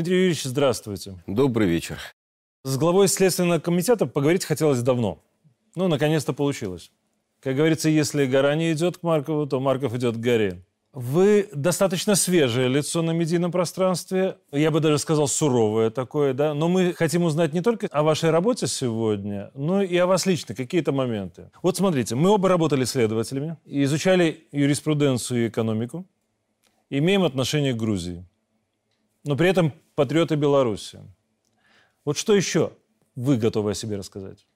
Дмитрий 0.00 0.16
Юрьевич, 0.16 0.44
здравствуйте. 0.44 1.22
Добрый 1.26 1.68
вечер. 1.68 1.98
С 2.64 2.78
главой 2.78 3.06
Следственного 3.06 3.58
комитета 3.58 4.06
поговорить 4.06 4.46
хотелось 4.46 4.80
давно. 4.80 5.22
Ну, 5.74 5.88
наконец-то 5.88 6.32
получилось. 6.32 6.90
Как 7.38 7.54
говорится, 7.54 7.90
если 7.90 8.24
гора 8.24 8.54
не 8.54 8.72
идет 8.72 8.96
к 8.96 9.02
Маркову, 9.02 9.46
то 9.46 9.60
Марков 9.60 9.94
идет 9.94 10.16
к 10.16 10.18
горе. 10.18 10.64
Вы 10.94 11.50
достаточно 11.52 12.14
свежее 12.14 12.68
лицо 12.68 13.02
на 13.02 13.10
медийном 13.10 13.52
пространстве, 13.52 14.38
я 14.52 14.70
бы 14.70 14.80
даже 14.80 14.96
сказал 14.96 15.28
суровое 15.28 15.90
такое, 15.90 16.32
да, 16.32 16.54
но 16.54 16.70
мы 16.70 16.94
хотим 16.94 17.24
узнать 17.24 17.52
не 17.52 17.60
только 17.60 17.86
о 17.88 18.02
вашей 18.02 18.30
работе 18.30 18.68
сегодня, 18.68 19.50
но 19.52 19.82
и 19.82 19.98
о 19.98 20.06
вас 20.06 20.24
лично, 20.24 20.54
какие-то 20.54 20.92
моменты. 20.92 21.50
Вот 21.62 21.76
смотрите, 21.76 22.14
мы 22.14 22.30
оба 22.30 22.48
работали 22.48 22.84
следователями, 22.84 23.58
изучали 23.66 24.46
юриспруденцию 24.50 25.44
и 25.44 25.48
экономику, 25.48 26.06
имеем 26.88 27.22
отношение 27.22 27.74
к 27.74 27.76
Грузии, 27.76 28.24
но 29.24 29.36
при 29.36 29.50
этом 29.50 29.74
патриоты 29.94 30.36
Беларуси. 30.36 31.00
Вот 32.04 32.16
что 32.16 32.34
еще 32.34 32.72
вы 33.14 33.36
готовы 33.36 33.72
о 33.72 33.74
себе 33.74 33.96
рассказать? 33.96 34.46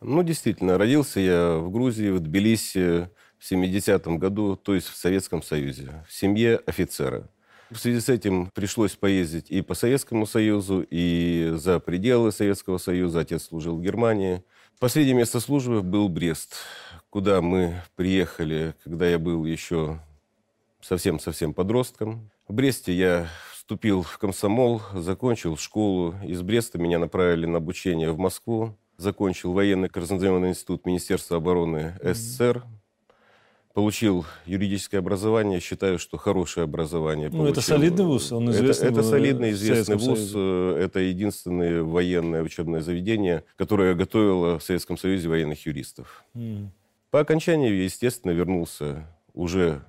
Ну, 0.00 0.22
действительно, 0.22 0.78
родился 0.78 1.20
я 1.20 1.56
в 1.56 1.70
Грузии, 1.70 2.10
в 2.10 2.20
Тбилиси 2.20 3.10
в 3.38 3.50
70-м 3.50 4.18
году, 4.18 4.56
то 4.56 4.74
есть 4.74 4.88
в 4.88 4.96
Советском 4.96 5.42
Союзе, 5.42 6.04
в 6.08 6.12
семье 6.12 6.56
офицера. 6.66 7.28
В 7.70 7.78
связи 7.78 8.00
с 8.00 8.08
этим 8.08 8.50
пришлось 8.54 8.94
поездить 8.94 9.50
и 9.50 9.60
по 9.60 9.74
Советскому 9.74 10.26
Союзу, 10.26 10.86
и 10.88 11.52
за 11.56 11.80
пределы 11.80 12.30
Советского 12.30 12.78
Союза. 12.78 13.20
Отец 13.20 13.44
служил 13.44 13.76
в 13.76 13.82
Германии. 13.82 14.44
Последнее 14.78 15.16
место 15.16 15.40
службы 15.40 15.82
был 15.82 16.08
Брест, 16.08 16.54
куда 17.10 17.40
мы 17.40 17.82
приехали, 17.96 18.74
когда 18.84 19.08
я 19.08 19.18
был 19.18 19.44
еще 19.44 20.00
совсем-совсем 20.80 21.54
подростком. 21.54 22.30
В 22.46 22.52
Бресте 22.52 22.92
я 22.92 23.28
вступил 23.66 24.02
в 24.02 24.18
комсомол, 24.18 24.80
закончил 24.94 25.56
школу. 25.56 26.14
Из 26.22 26.40
Бреста 26.40 26.78
меня 26.78 27.00
направили 27.00 27.46
на 27.46 27.58
обучение 27.58 28.12
в 28.12 28.16
Москву 28.16 28.78
закончил 28.96 29.52
военный 29.52 29.88
коррозионный 29.88 30.50
институт 30.50 30.86
Министерства 30.86 31.38
обороны 31.38 31.98
СССР. 32.00 32.62
Получил 33.74 34.24
юридическое 34.44 35.00
образование. 35.00 35.58
Считаю, 35.58 35.98
что 35.98 36.16
хорошее 36.16 36.62
образование. 36.62 37.28
Ну, 37.28 37.44
это 37.44 37.60
солидный 37.60 38.04
вуз, 38.04 38.30
он 38.30 38.52
известный 38.52 38.90
Это, 38.90 39.00
это 39.00 39.08
солидный, 39.08 39.50
известный 39.50 39.96
вуз. 39.96 40.30
Союзе. 40.30 40.78
Это 40.78 41.00
единственное 41.00 41.82
военное 41.82 42.44
учебное 42.44 42.82
заведение, 42.82 43.42
которое 43.56 43.94
готовило 43.94 44.60
в 44.60 44.62
Советском 44.62 44.96
Союзе 44.96 45.28
военных 45.28 45.66
юристов. 45.66 46.24
Mm. 46.36 46.68
По 47.10 47.18
окончании, 47.18 47.72
естественно, 47.72 48.30
вернулся 48.30 49.08
уже 49.34 49.82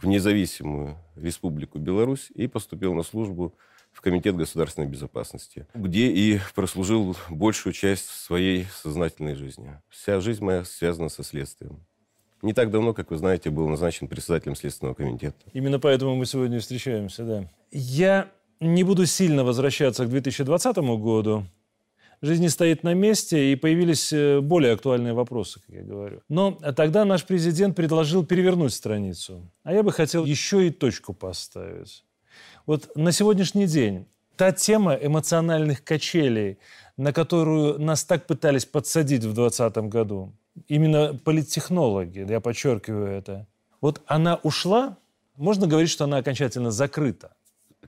в 0.00 0.06
независимую 0.06 0.96
Республику 1.16 1.78
Беларусь 1.78 2.30
и 2.34 2.46
поступил 2.46 2.94
на 2.94 3.02
службу 3.02 3.54
в 3.92 4.00
Комитет 4.00 4.36
государственной 4.36 4.86
безопасности, 4.86 5.66
где 5.74 6.10
и 6.10 6.40
прослужил 6.54 7.16
большую 7.28 7.72
часть 7.72 8.06
своей 8.06 8.66
сознательной 8.82 9.34
жизни. 9.34 9.78
Вся 9.88 10.20
жизнь 10.20 10.44
моя 10.44 10.64
связана 10.64 11.08
со 11.08 11.24
следствием. 11.24 11.84
Не 12.42 12.54
так 12.54 12.70
давно, 12.70 12.94
как 12.94 13.10
вы 13.10 13.18
знаете, 13.18 13.50
был 13.50 13.68
назначен 13.68 14.08
председателем 14.08 14.56
Следственного 14.56 14.94
комитета. 14.94 15.36
Именно 15.52 15.78
поэтому 15.78 16.16
мы 16.16 16.24
сегодня 16.24 16.60
встречаемся, 16.60 17.24
да. 17.24 17.50
Я 17.70 18.30
не 18.60 18.84
буду 18.84 19.04
сильно 19.06 19.44
возвращаться 19.44 20.06
к 20.06 20.08
2020 20.08 20.76
году. 20.78 21.44
Жизнь 22.22 22.42
не 22.42 22.50
стоит 22.50 22.82
на 22.82 22.92
месте, 22.92 23.52
и 23.52 23.56
появились 23.56 24.12
э, 24.12 24.40
более 24.40 24.74
актуальные 24.74 25.14
вопросы, 25.14 25.60
как 25.60 25.74
я 25.74 25.82
говорю. 25.82 26.20
Но 26.28 26.52
тогда 26.76 27.06
наш 27.06 27.24
президент 27.24 27.74
предложил 27.74 28.26
перевернуть 28.26 28.74
страницу. 28.74 29.50
А 29.62 29.72
я 29.72 29.82
бы 29.82 29.90
хотел 29.90 30.26
еще 30.26 30.66
и 30.66 30.70
точку 30.70 31.14
поставить. 31.14 32.04
Вот 32.66 32.94
на 32.94 33.12
сегодняшний 33.12 33.66
день 33.66 34.06
та 34.36 34.52
тема 34.52 34.94
эмоциональных 34.94 35.82
качелей, 35.82 36.58
на 36.96 37.12
которую 37.12 37.80
нас 37.80 38.04
так 38.04 38.26
пытались 38.26 38.66
подсадить 38.66 39.24
в 39.24 39.32
2020 39.32 39.76
году, 39.88 40.32
именно 40.68 41.14
политтехнологи, 41.14 42.26
я 42.28 42.40
подчеркиваю 42.40 43.08
это, 43.08 43.46
вот 43.80 44.02
она 44.06 44.40
ушла, 44.42 44.98
можно 45.36 45.66
говорить, 45.66 45.90
что 45.90 46.04
она 46.04 46.18
окончательно 46.18 46.70
закрыта. 46.70 47.32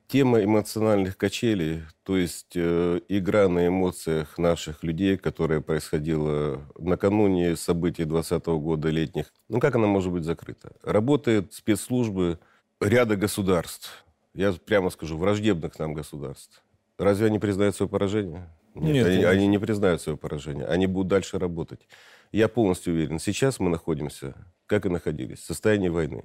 Тема 0.08 0.42
эмоциональных 0.42 1.16
качелей, 1.16 1.82
то 2.02 2.16
есть 2.16 2.52
э, 2.54 3.00
игра 3.08 3.48
на 3.48 3.68
эмоциях 3.68 4.36
наших 4.38 4.82
людей, 4.82 5.16
которая 5.16 5.60
происходила 5.60 6.62
накануне 6.78 7.56
событий 7.56 8.04
2020 8.04 8.46
года 8.46 8.88
летних, 8.90 9.32
ну 9.48 9.60
как 9.60 9.74
она 9.76 9.86
может 9.86 10.12
быть 10.12 10.24
закрыта? 10.24 10.72
Работают 10.82 11.54
спецслужбы 11.54 12.38
ряда 12.80 13.16
государств 13.16 14.04
я 14.34 14.52
прямо 14.52 14.90
скажу, 14.90 15.18
враждебных 15.18 15.78
нам 15.78 15.94
государств. 15.94 16.62
Разве 16.98 17.26
они 17.26 17.38
признают 17.38 17.76
свое 17.76 17.88
поражение? 17.88 18.48
Нет, 18.74 18.94
Нет 18.94 19.06
они, 19.06 19.24
они 19.24 19.46
не 19.46 19.58
признают 19.58 20.00
свое 20.00 20.16
поражение. 20.16 20.66
Они 20.66 20.86
будут 20.86 21.08
дальше 21.08 21.38
работать. 21.38 21.86
Я 22.30 22.48
полностью 22.48 22.94
уверен, 22.94 23.18
сейчас 23.18 23.60
мы 23.60 23.68
находимся, 23.68 24.34
как 24.66 24.86
и 24.86 24.88
находились, 24.88 25.40
в 25.40 25.44
состоянии 25.44 25.90
войны. 25.90 26.24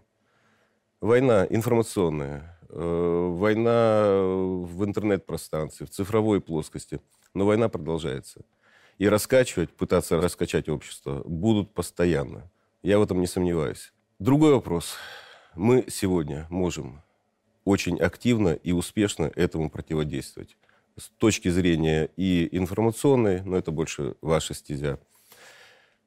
Война 1.02 1.46
информационная, 1.50 2.57
война 2.70 4.22
в 4.22 4.84
интернет-пространстве, 4.86 5.86
в 5.86 5.90
цифровой 5.90 6.42
плоскости. 6.42 7.00
Но 7.34 7.46
война 7.46 7.70
продолжается. 7.70 8.42
И 8.98 9.08
раскачивать, 9.08 9.70
пытаться 9.72 10.20
раскачать 10.20 10.70
общество 10.70 11.22
будут 11.26 11.74
постоянно. 11.74 12.50
Я 12.82 13.00
в 13.00 13.04
этом 13.04 13.22
не 13.22 13.28
сомневаюсь. 13.28 13.94
Другой 14.20 14.54
вопрос. 14.54 14.96
Мы 15.56 15.86
сегодня 15.88 16.48
можем 16.50 17.04
очень 17.64 18.00
активно 18.00 18.50
и 18.50 18.72
успешно 18.72 19.32
этому 19.36 19.70
противодействовать. 19.70 20.58
С 20.98 21.10
точки 21.10 21.50
зрения 21.50 22.10
и 22.16 22.48
информационной, 22.58 23.42
но 23.44 23.58
это 23.58 23.72
больше 23.72 24.16
ваша 24.22 24.54
стезя, 24.54 25.00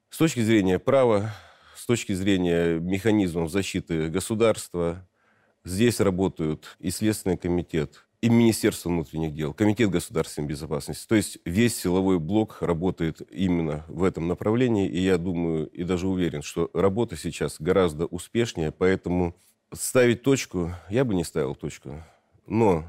с 0.09 0.17
точки 0.17 0.41
зрения 0.41 0.79
права, 0.79 1.33
с 1.75 1.85
точки 1.85 2.13
зрения 2.13 2.79
механизмов 2.79 3.49
защиты 3.49 4.09
государства, 4.09 5.07
здесь 5.63 5.99
работают 5.99 6.77
и 6.79 6.89
Следственный 6.89 7.37
комитет, 7.37 8.05
и 8.21 8.29
Министерство 8.29 8.89
внутренних 8.89 9.33
дел, 9.33 9.53
Комитет 9.53 9.89
государственной 9.89 10.47
безопасности. 10.47 11.07
То 11.07 11.15
есть 11.15 11.39
весь 11.43 11.75
силовой 11.75 12.19
блок 12.19 12.61
работает 12.61 13.21
именно 13.31 13.83
в 13.87 14.03
этом 14.03 14.27
направлении, 14.27 14.87
и 14.87 14.99
я 14.99 15.17
думаю, 15.17 15.67
и 15.67 15.83
даже 15.83 16.07
уверен, 16.07 16.43
что 16.43 16.69
работа 16.73 17.17
сейчас 17.17 17.55
гораздо 17.59 18.05
успешнее, 18.05 18.71
поэтому 18.71 19.35
ставить 19.73 20.21
точку, 20.21 20.71
я 20.89 21.03
бы 21.03 21.15
не 21.15 21.23
ставил 21.23 21.55
точку. 21.55 22.03
Но 22.45 22.85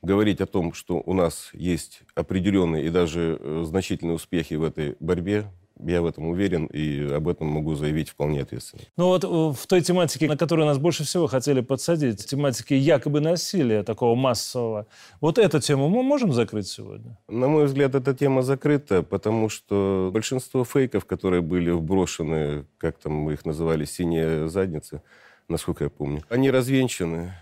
говорить 0.00 0.40
о 0.40 0.46
том, 0.46 0.72
что 0.72 1.02
у 1.04 1.12
нас 1.12 1.50
есть 1.52 2.02
определенные 2.14 2.86
и 2.86 2.90
даже 2.90 3.38
э, 3.40 3.64
значительные 3.66 4.14
успехи 4.14 4.54
в 4.54 4.62
этой 4.62 4.96
борьбе, 5.00 5.50
я 5.86 6.02
в 6.02 6.06
этом 6.06 6.28
уверен 6.28 6.66
и 6.66 7.12
об 7.12 7.28
этом 7.28 7.48
могу 7.48 7.74
заявить 7.74 8.08
вполне 8.08 8.42
ответственно. 8.42 8.82
Ну 8.96 9.06
вот 9.06 9.24
э, 9.24 9.28
в 9.28 9.66
той 9.66 9.80
тематике, 9.80 10.28
на 10.28 10.36
которую 10.36 10.66
нас 10.66 10.78
больше 10.78 11.04
всего 11.04 11.26
хотели 11.26 11.60
подсадить, 11.60 12.26
тематике 12.26 12.76
якобы 12.76 13.20
насилия 13.20 13.82
такого 13.82 14.14
массового, 14.14 14.86
вот 15.20 15.38
эту 15.38 15.60
тему 15.60 15.88
мы 15.88 16.02
можем 16.02 16.32
закрыть 16.32 16.68
сегодня? 16.68 17.18
На 17.28 17.48
мой 17.48 17.66
взгляд, 17.66 17.94
эта 17.94 18.14
тема 18.14 18.42
закрыта, 18.42 19.02
потому 19.02 19.48
что 19.48 20.10
большинство 20.12 20.64
фейков, 20.64 21.04
которые 21.04 21.42
были 21.42 21.70
вброшены, 21.70 22.66
как 22.78 22.98
там 22.98 23.12
мы 23.12 23.34
их 23.34 23.44
называли, 23.44 23.84
синие 23.84 24.48
задницы, 24.48 25.02
насколько 25.48 25.84
я 25.84 25.90
помню. 25.90 26.22
Они 26.28 26.50
развенчаны. 26.50 27.32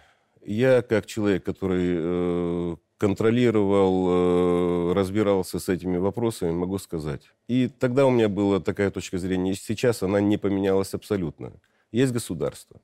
Я, 0.44 0.82
как 0.82 1.06
человек, 1.06 1.44
который 1.44 1.94
э, 1.96 2.76
контролировал, 2.98 4.90
э, 4.90 4.92
разбирался 4.94 5.58
с 5.58 5.68
этими 5.68 5.98
вопросами, 5.98 6.50
могу 6.50 6.78
сказать. 6.78 7.30
И 7.48 7.68
тогда 7.68 8.06
у 8.06 8.10
меня 8.10 8.28
была 8.28 8.60
такая 8.60 8.90
точка 8.90 9.18
зрения. 9.18 9.52
И 9.52 9.54
сейчас 9.54 10.02
она 10.02 10.20
не 10.20 10.38
поменялась 10.38 10.94
абсолютно. 10.94 11.52
Есть 11.92 12.12
государство. 12.12 12.80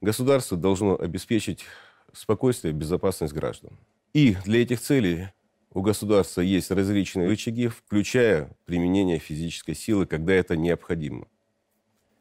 Государство 0.00 0.56
должно 0.56 0.98
обеспечить 0.98 1.64
спокойствие 2.12 2.72
и 2.72 2.76
безопасность 2.76 3.32
граждан. 3.32 3.78
И 4.12 4.36
для 4.44 4.62
этих 4.62 4.80
целей 4.80 5.28
у 5.72 5.80
государства 5.80 6.40
есть 6.40 6.70
различные 6.70 7.26
рычаги, 7.26 7.68
включая 7.68 8.56
применение 8.64 9.18
физической 9.18 9.74
силы, 9.74 10.06
когда 10.06 10.32
это 10.34 10.56
необходимо. 10.56 11.26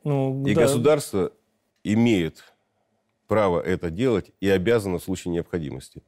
Ну, 0.03 0.45
и 0.45 0.56
да. 0.56 0.61
государство 0.61 1.31
имеет 1.83 2.44
право 3.27 3.61
это 3.61 3.89
делать 3.89 4.31
и 4.39 4.49
обязано 4.49 4.99
в 4.99 5.03
случае 5.03 5.33
необходимости. 5.33 6.01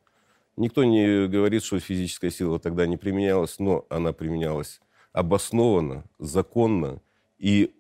Никто 0.58 0.84
не 0.84 1.28
говорит, 1.28 1.64
что 1.64 1.80
физическая 1.80 2.32
сила 2.32 2.60
тогда 2.60 2.88
не 2.88 2.98
применялась, 2.98 3.60
но 3.60 3.86
она 3.90 4.14
применялась 4.14 4.80
обоснованно, 5.12 6.06
законно 6.20 7.02
и 7.38 7.74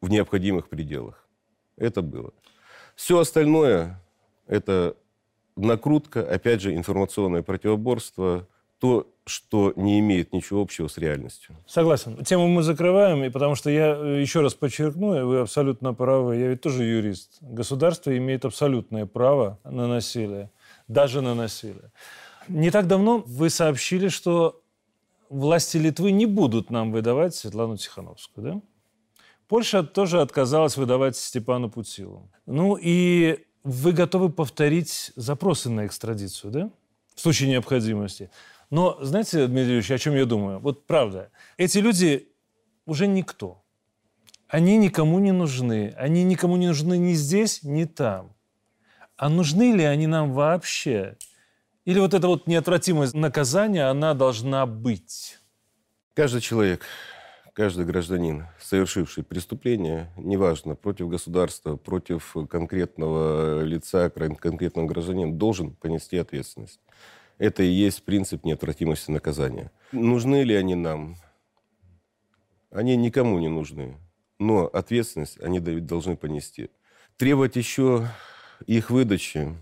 в 0.00 0.10
необходимых 0.10 0.68
пределах. 0.68 1.28
Это 1.76 2.02
было. 2.02 2.32
Все 2.94 3.18
остальное– 3.18 4.02
это 4.46 4.96
накрутка, 5.56 6.20
опять 6.22 6.60
же, 6.60 6.74
информационное 6.74 7.42
противоборство, 7.42 8.46
то, 8.78 9.10
что 9.24 9.72
не 9.76 9.98
имеет 10.00 10.32
ничего 10.32 10.60
общего 10.60 10.88
с 10.88 10.98
реальностью. 10.98 11.56
Согласен. 11.66 12.22
Тему 12.24 12.48
мы 12.48 12.62
закрываем, 12.62 13.24
и 13.24 13.30
потому 13.30 13.54
что 13.54 13.70
я 13.70 13.96
э, 13.96 14.20
еще 14.20 14.42
раз 14.42 14.54
подчеркну, 14.54 15.18
и 15.18 15.22
вы 15.22 15.38
абсолютно 15.38 15.94
правы, 15.94 16.36
я 16.36 16.48
ведь 16.48 16.60
тоже 16.60 16.84
юрист. 16.84 17.38
Государство 17.40 18.14
имеет 18.16 18.44
абсолютное 18.44 19.06
право 19.06 19.58
на 19.64 19.88
насилие. 19.88 20.50
Даже 20.88 21.20
на 21.20 21.34
насилие. 21.34 21.92
Не 22.48 22.70
так 22.70 22.86
давно 22.86 23.22
вы 23.26 23.50
сообщили, 23.50 24.08
что 24.08 24.62
власти 25.28 25.76
Литвы 25.78 26.12
не 26.12 26.26
будут 26.26 26.70
нам 26.70 26.92
выдавать 26.92 27.34
Светлану 27.34 27.76
Тихановскую, 27.76 28.46
да? 28.46 28.60
Польша 29.48 29.82
тоже 29.82 30.20
отказалась 30.20 30.76
выдавать 30.76 31.16
Степану 31.16 31.70
Путилу. 31.70 32.30
Ну 32.46 32.76
и 32.80 33.44
вы 33.62 33.92
готовы 33.92 34.30
повторить 34.30 35.12
запросы 35.16 35.70
на 35.70 35.86
экстрадицию, 35.86 36.50
да? 36.50 36.70
В 37.14 37.20
случае 37.20 37.50
необходимости. 37.50 38.30
Но 38.70 38.98
знаете, 39.00 39.46
Дмитрий 39.46 39.74
Ильич, 39.74 39.90
о 39.90 39.98
чем 39.98 40.14
я 40.14 40.24
думаю? 40.24 40.58
Вот 40.60 40.86
правда, 40.86 41.30
эти 41.56 41.78
люди 41.78 42.28
уже 42.86 43.06
никто. 43.06 43.62
Они 44.48 44.76
никому 44.76 45.18
не 45.18 45.32
нужны. 45.32 45.94
Они 45.96 46.24
никому 46.24 46.56
не 46.56 46.68
нужны 46.68 46.98
ни 46.98 47.12
здесь, 47.12 47.62
ни 47.62 47.84
там. 47.84 48.33
А 49.16 49.28
нужны 49.28 49.72
ли 49.72 49.84
они 49.84 50.06
нам 50.06 50.32
вообще? 50.32 51.16
Или 51.84 52.00
вот 52.00 52.14
это 52.14 52.26
вот 52.26 52.46
неотвратимое 52.46 53.08
наказание, 53.12 53.84
она 53.84 54.14
должна 54.14 54.66
быть? 54.66 55.38
Каждый 56.14 56.40
человек, 56.40 56.82
каждый 57.52 57.84
гражданин, 57.84 58.46
совершивший 58.60 59.22
преступление, 59.22 60.10
неважно, 60.16 60.74
против 60.74 61.08
государства, 61.08 61.76
против 61.76 62.36
конкретного 62.48 63.62
лица, 63.62 64.10
конкретного 64.10 64.86
гражданина, 64.86 65.32
должен 65.32 65.72
понести 65.72 66.16
ответственность. 66.16 66.80
Это 67.38 67.62
и 67.62 67.68
есть 67.68 68.04
принцип 68.04 68.44
неотвратимости 68.44 69.10
наказания. 69.10 69.70
Нужны 69.92 70.42
ли 70.42 70.54
они 70.54 70.74
нам? 70.74 71.16
Они 72.70 72.96
никому 72.96 73.38
не 73.38 73.48
нужны. 73.48 73.96
Но 74.38 74.66
ответственность 74.66 75.40
они 75.40 75.60
должны 75.60 76.16
понести. 76.16 76.70
Требовать 77.16 77.56
еще 77.56 78.08
их 78.66 78.90
выдачи, 78.90 79.54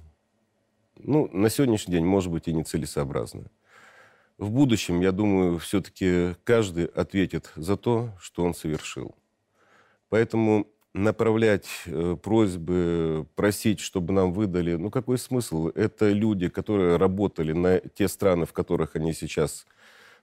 ну, 0.97 1.29
на 1.33 1.51
сегодняшний 1.51 1.95
день, 1.95 2.05
может 2.05 2.31
быть, 2.31 2.49
и 2.49 2.53
нецелесообразно. 2.53 3.45
В 4.39 4.51
будущем, 4.51 5.01
я 5.01 5.13
думаю, 5.13 5.59
все-таки 5.59 6.35
каждый 6.45 6.87
ответит 6.87 7.53
за 7.57 7.77
то, 7.77 8.11
что 8.21 8.45
он 8.45 8.55
совершил. 8.55 9.15
Поэтому 10.09 10.67
направлять 10.95 11.69
э, 11.87 12.17
просьбы, 12.23 13.27
просить, 13.35 13.81
чтобы 13.81 14.13
нам 14.13 14.33
выдали, 14.33 14.75
ну 14.75 14.91
какой 14.91 15.19
смысл? 15.19 15.69
Это 15.69 16.11
люди, 16.11 16.49
которые 16.49 16.97
работали 16.97 17.53
на 17.53 17.81
те 17.81 18.09
страны, 18.09 18.45
в 18.45 18.53
которых 18.53 18.97
они 18.97 19.15
сейчас 19.15 19.67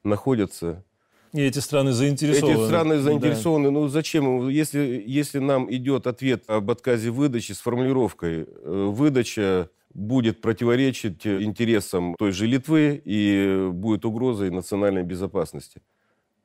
находятся. 0.04 0.84
И 1.32 1.40
эти 1.40 1.60
страны 1.60 1.92
заинтересованы. 1.92 2.54
Эти 2.54 2.66
страны 2.66 2.98
заинтересованы. 2.98 3.64
Да. 3.66 3.70
Ну 3.70 3.88
зачем? 3.88 4.48
Если, 4.48 5.02
если 5.06 5.38
нам 5.38 5.72
идет 5.72 6.06
ответ 6.06 6.44
об 6.48 6.70
отказе 6.70 7.10
выдачи 7.10 7.52
с 7.52 7.58
формулировкой 7.60 8.46
э, 8.48 8.86
«выдача 8.90 9.70
будет 9.94 10.40
противоречить 10.40 11.26
интересам 11.26 12.14
той 12.18 12.32
же 12.32 12.46
Литвы 12.46 13.00
и 13.04 13.68
будет 13.72 14.04
угрозой 14.04 14.50
национальной 14.50 15.04
безопасности». 15.04 15.82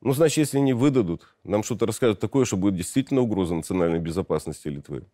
Ну, 0.00 0.12
значит, 0.12 0.38
если 0.38 0.58
они 0.58 0.72
выдадут, 0.72 1.34
нам 1.42 1.64
что-то 1.64 1.86
расскажут 1.86 2.20
такое, 2.20 2.44
что 2.44 2.56
будет 2.56 2.76
действительно 2.76 3.22
угроза 3.22 3.54
национальной 3.54 3.98
безопасности 3.98 4.68
Литвы. 4.68 5.04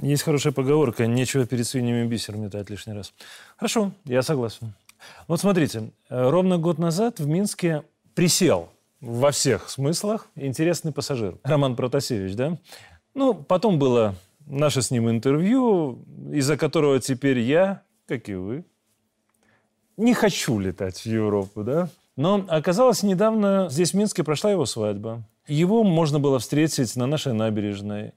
Есть 0.00 0.22
хорошая 0.22 0.52
поговорка 0.52 1.06
«нечего 1.06 1.46
перед 1.46 1.66
свиньями 1.66 2.08
бисер 2.08 2.36
метать 2.36 2.70
лишний 2.70 2.94
раз». 2.94 3.12
Хорошо, 3.56 3.92
я 4.04 4.22
согласен. 4.22 4.74
Вот 5.28 5.40
смотрите, 5.40 5.92
э, 6.08 6.30
ровно 6.30 6.58
год 6.58 6.78
назад 6.78 7.20
в 7.20 7.26
Минске 7.28 7.84
присел 8.14 8.68
во 9.00 9.30
всех 9.30 9.68
смыслах 9.68 10.28
интересный 10.34 10.92
пассажир. 10.92 11.38
Роман 11.42 11.76
Протасевич, 11.76 12.34
да? 12.34 12.58
Ну, 13.14 13.34
потом 13.34 13.78
было 13.78 14.14
наше 14.46 14.82
с 14.82 14.90
ним 14.90 15.10
интервью, 15.10 16.04
из-за 16.32 16.56
которого 16.56 17.00
теперь 17.00 17.38
я, 17.38 17.82
как 18.06 18.28
и 18.28 18.34
вы, 18.34 18.64
не 19.96 20.14
хочу 20.14 20.58
летать 20.58 20.98
в 20.98 21.06
Европу, 21.06 21.62
да? 21.62 21.88
Но 22.16 22.44
оказалось, 22.48 23.02
недавно 23.02 23.68
здесь, 23.70 23.92
в 23.92 23.94
Минске, 23.94 24.24
прошла 24.24 24.50
его 24.50 24.66
свадьба. 24.66 25.22
Его 25.46 25.84
можно 25.84 26.18
было 26.18 26.38
встретить 26.38 26.96
на 26.96 27.06
нашей 27.06 27.32
набережной. 27.32 28.12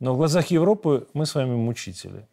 Но 0.00 0.14
в 0.14 0.16
глазах 0.16 0.46
Европы 0.48 1.06
мы 1.14 1.26
с 1.26 1.34
вами 1.34 1.54
мучители. 1.54 2.26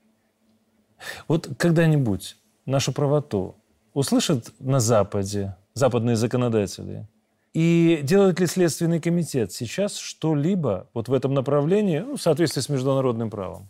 Вот 1.27 1.49
когда-нибудь 1.57 2.37
нашу 2.65 2.91
правоту 2.91 3.55
услышат 3.93 4.51
на 4.59 4.79
Западе 4.79 5.55
западные 5.79 6.15
законодатели? 6.15 7.07
И 7.53 8.01
делает 8.03 8.39
ли 8.39 8.45
Следственный 8.45 9.01
комитет 9.01 9.51
сейчас 9.51 9.97
что-либо 9.97 10.87
вот 10.93 11.09
в 11.09 11.13
этом 11.13 11.33
направлении 11.33 11.99
ну, 11.99 12.17
в 12.17 12.21
соответствии 12.21 12.61
с 12.61 12.69
международным 12.69 13.29
правом? 13.29 13.69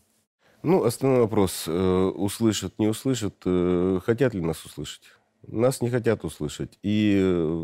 Ну, 0.61 0.83
основной 0.83 1.21
вопрос, 1.21 1.63
э, 1.67 1.71
услышат, 1.71 2.73
не 2.77 2.87
услышат, 2.87 3.35
э, 3.45 3.99
хотят 4.05 4.33
ли 4.33 4.41
нас 4.41 4.65
услышать? 4.65 5.03
Нас 5.47 5.81
не 5.81 5.89
хотят 5.89 6.25
услышать. 6.25 6.77
И 6.83 7.17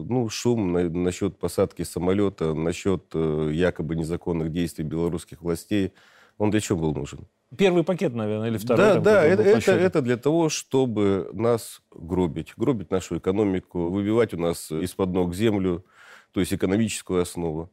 ну, 0.07 0.30
шум 0.30 0.71
на, 0.71 0.89
насчет 0.89 1.38
посадки 1.38 1.83
самолета, 1.83 2.53
насчет 2.53 3.03
э, 3.13 3.50
якобы 3.51 3.97
незаконных 3.97 4.53
действий 4.53 4.86
белорусских 4.86 5.42
властей, 5.42 5.92
он 6.38 6.51
для 6.51 6.62
чего 6.62 6.80
был 6.80 6.94
нужен? 6.94 7.27
Первый 7.57 7.84
пакет, 7.84 8.13
наверное, 8.13 8.50
или 8.50 8.57
второй? 8.57 8.86
Да, 8.86 8.94
там, 8.96 9.04
да, 9.04 9.24
это, 9.24 9.44
это, 9.44 9.72
это 9.72 10.02
для 10.02 10.18
того, 10.18 10.50
чтобы 10.50 11.30
нас 11.34 11.81
гробить, 11.92 12.54
гробить 12.57 12.92
нашу 12.92 13.18
экономику, 13.18 13.90
выбивать 13.90 14.34
у 14.34 14.38
нас 14.38 14.72
из-под 14.72 15.10
ног 15.10 15.34
землю, 15.34 15.86
то 16.31 16.40
есть 16.40 16.54
экономическую 16.54 17.22
основу. 17.22 17.72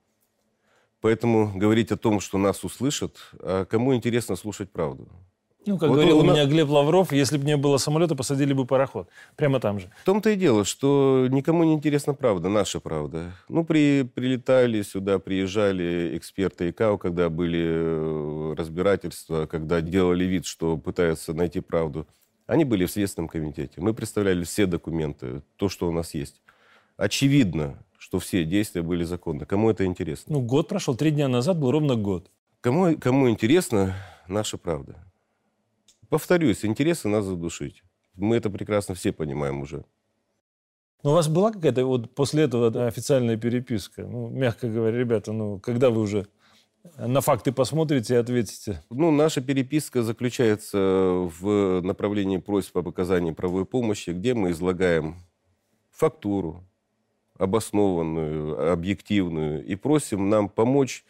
Поэтому 1.01 1.53
говорить 1.55 1.91
о 1.91 1.97
том, 1.97 2.21
что 2.21 2.39
нас 2.39 2.63
услышат, 2.65 3.17
а 3.41 3.65
кому 3.65 3.95
интересно 3.95 4.37
слушать 4.37 4.71
правду? 4.71 5.09
Ну, 5.65 5.79
как 5.79 5.89
вот 5.91 5.97
говорил 5.97 6.19
у 6.19 6.23
меня 6.25 6.45
Глеб 6.47 6.69
Лавров, 6.69 7.13
если 7.13 7.39
бы 7.39 7.45
не 7.45 7.57
было 7.57 7.77
самолета, 7.77 8.17
посадили 8.17 8.53
бы 8.53 8.67
пароход. 8.67 9.09
Прямо 9.37 9.61
там 9.61 9.79
же. 9.79 9.91
В 10.03 10.05
том-то 10.05 10.31
и 10.31 10.37
дело, 10.37 10.65
что 10.65 11.29
никому 11.31 11.63
не 11.65 11.75
интересна 11.75 12.15
правда, 12.15 12.49
наша 12.49 12.81
правда. 12.81 13.33
Ну, 13.49 13.65
при, 13.65 14.03
прилетали 14.03 14.83
сюда, 14.83 15.19
приезжали 15.19 16.17
эксперты 16.17 16.71
ИКАО, 16.71 16.99
когда 16.99 17.29
были 17.29 17.63
э, 17.63 18.55
разбирательства, 18.57 19.47
когда 19.47 19.81
делали 19.81 20.25
вид, 20.25 20.47
что 20.47 20.77
пытаются 20.77 21.33
найти 21.33 21.61
правду. 21.61 22.07
Они 22.47 22.65
были 22.65 22.87
в 22.87 22.91
Следственном 22.91 23.29
комитете. 23.29 23.81
Мы 23.81 23.95
представляли 23.95 24.43
все 24.45 24.67
документы, 24.67 25.43
то, 25.57 25.69
что 25.69 25.89
у 25.89 25.93
нас 25.93 26.15
есть. 26.15 26.43
Очевидно, 26.97 27.79
что 27.99 28.19
все 28.19 28.45
действия 28.45 28.83
были 28.83 29.05
законны. 29.05 29.47
Кому 29.47 29.71
это 29.71 29.85
интересно? 29.85 30.35
Ну, 30.35 30.41
год 30.41 30.69
прошел. 30.69 30.97
Три 30.97 31.13
дня 31.13 31.29
назад 31.29 31.59
был 31.59 31.71
ровно 31.71 31.95
год. 31.95 32.31
Кому, 32.61 32.97
кому 32.97 33.31
интересна 33.31 33.95
наша 34.27 34.59
правда? 34.59 34.97
Повторюсь, 36.13 36.63
интересы 36.67 37.09
нас 37.09 37.25
задушить. 37.25 37.83
Мы 38.17 38.37
это 38.37 38.51
прекрасно 38.51 38.95
все 38.95 39.13
понимаем 39.13 39.63
уже. 39.63 39.87
Но 41.03 41.13
у 41.13 41.15
вас 41.15 41.27
была 41.27 41.53
какая-то 41.53 41.87
вот 41.87 42.15
после 42.15 42.43
этого 42.43 42.87
официальная 42.87 43.39
переписка? 43.39 44.03
Ну, 44.03 44.29
мягко 44.29 44.69
говоря, 44.69 44.99
ребята, 44.99 45.33
ну, 45.33 45.59
когда 45.59 45.89
вы 45.89 46.03
уже 46.03 46.27
на 46.99 47.23
факты 47.23 47.51
посмотрите 47.51 48.13
и 48.13 48.17
ответите? 48.19 48.83
Ну, 48.91 49.11
наша 49.11 49.41
переписка 49.41 50.03
заключается 50.03 50.77
в 51.41 51.81
направлении 51.81 52.37
просьб 52.37 52.77
об 52.77 52.89
оказании 52.89 53.31
правовой 53.31 53.65
помощи, 53.65 54.11
где 54.11 54.35
мы 54.35 54.51
излагаем 54.51 55.17
фактуру, 55.93 56.63
обоснованную, 57.39 58.71
объективную, 58.71 59.65
и 59.65 59.77
просим 59.77 60.29
нам 60.29 60.51
помочь 60.51 61.07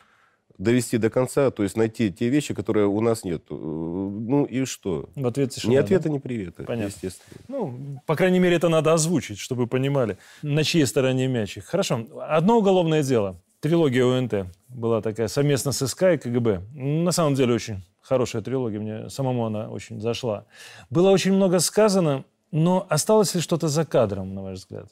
довести 0.59 0.99
до 0.99 1.11
конца, 1.11 1.51
то 1.51 1.63
есть 1.63 1.77
найти 1.77 2.13
те 2.13 2.29
вещи, 2.29 2.55
которые 2.55 2.87
у 2.87 3.01
нас 3.01 3.25
нет. 3.25 3.43
Ну 3.51 4.45
и 4.45 4.65
что? 4.65 5.09
В 5.15 5.27
ответ 5.27 5.51
тишина, 5.51 5.73
Ни 5.75 5.77
ответа, 5.77 6.05
да? 6.05 6.11
ни 6.11 6.19
привета, 6.19 6.65
Понятно. 6.65 6.89
естественно. 6.95 7.41
Ну, 7.49 7.79
по 8.07 8.17
крайней 8.17 8.39
мере, 8.39 8.57
это 8.57 8.69
надо 8.69 8.93
озвучить, 8.93 9.39
чтобы 9.39 9.67
понимали, 9.67 10.19
на 10.43 10.65
чьей 10.65 10.87
стороне 10.87 11.27
мячик. 11.29 11.65
Хорошо. 11.65 12.07
Одно 12.29 12.59
уголовное 12.59 13.03
дело. 13.03 13.37
Трилогия 13.61 14.05
ОНТ 14.05 14.47
была 14.69 15.01
такая 15.03 15.29
совместно 15.29 15.73
с 15.73 15.87
СК 15.87 16.03
и 16.15 16.17
КГБ. 16.19 16.63
На 16.75 17.13
самом 17.13 17.35
деле 17.35 17.55
очень 17.55 17.85
хорошая 18.01 18.43
трилогия, 18.43 18.81
мне 18.81 19.09
самому 19.09 19.47
она 19.47 19.69
очень 19.71 20.01
зашла. 20.01 20.47
Было 20.91 21.11
очень 21.11 21.33
много 21.33 21.61
сказано, 21.61 22.25
но 22.51 22.85
осталось 22.91 23.35
ли 23.35 23.41
что-то 23.41 23.69
за 23.69 23.85
кадром, 23.85 24.35
на 24.35 24.43
ваш 24.43 24.59
взгляд? 24.59 24.89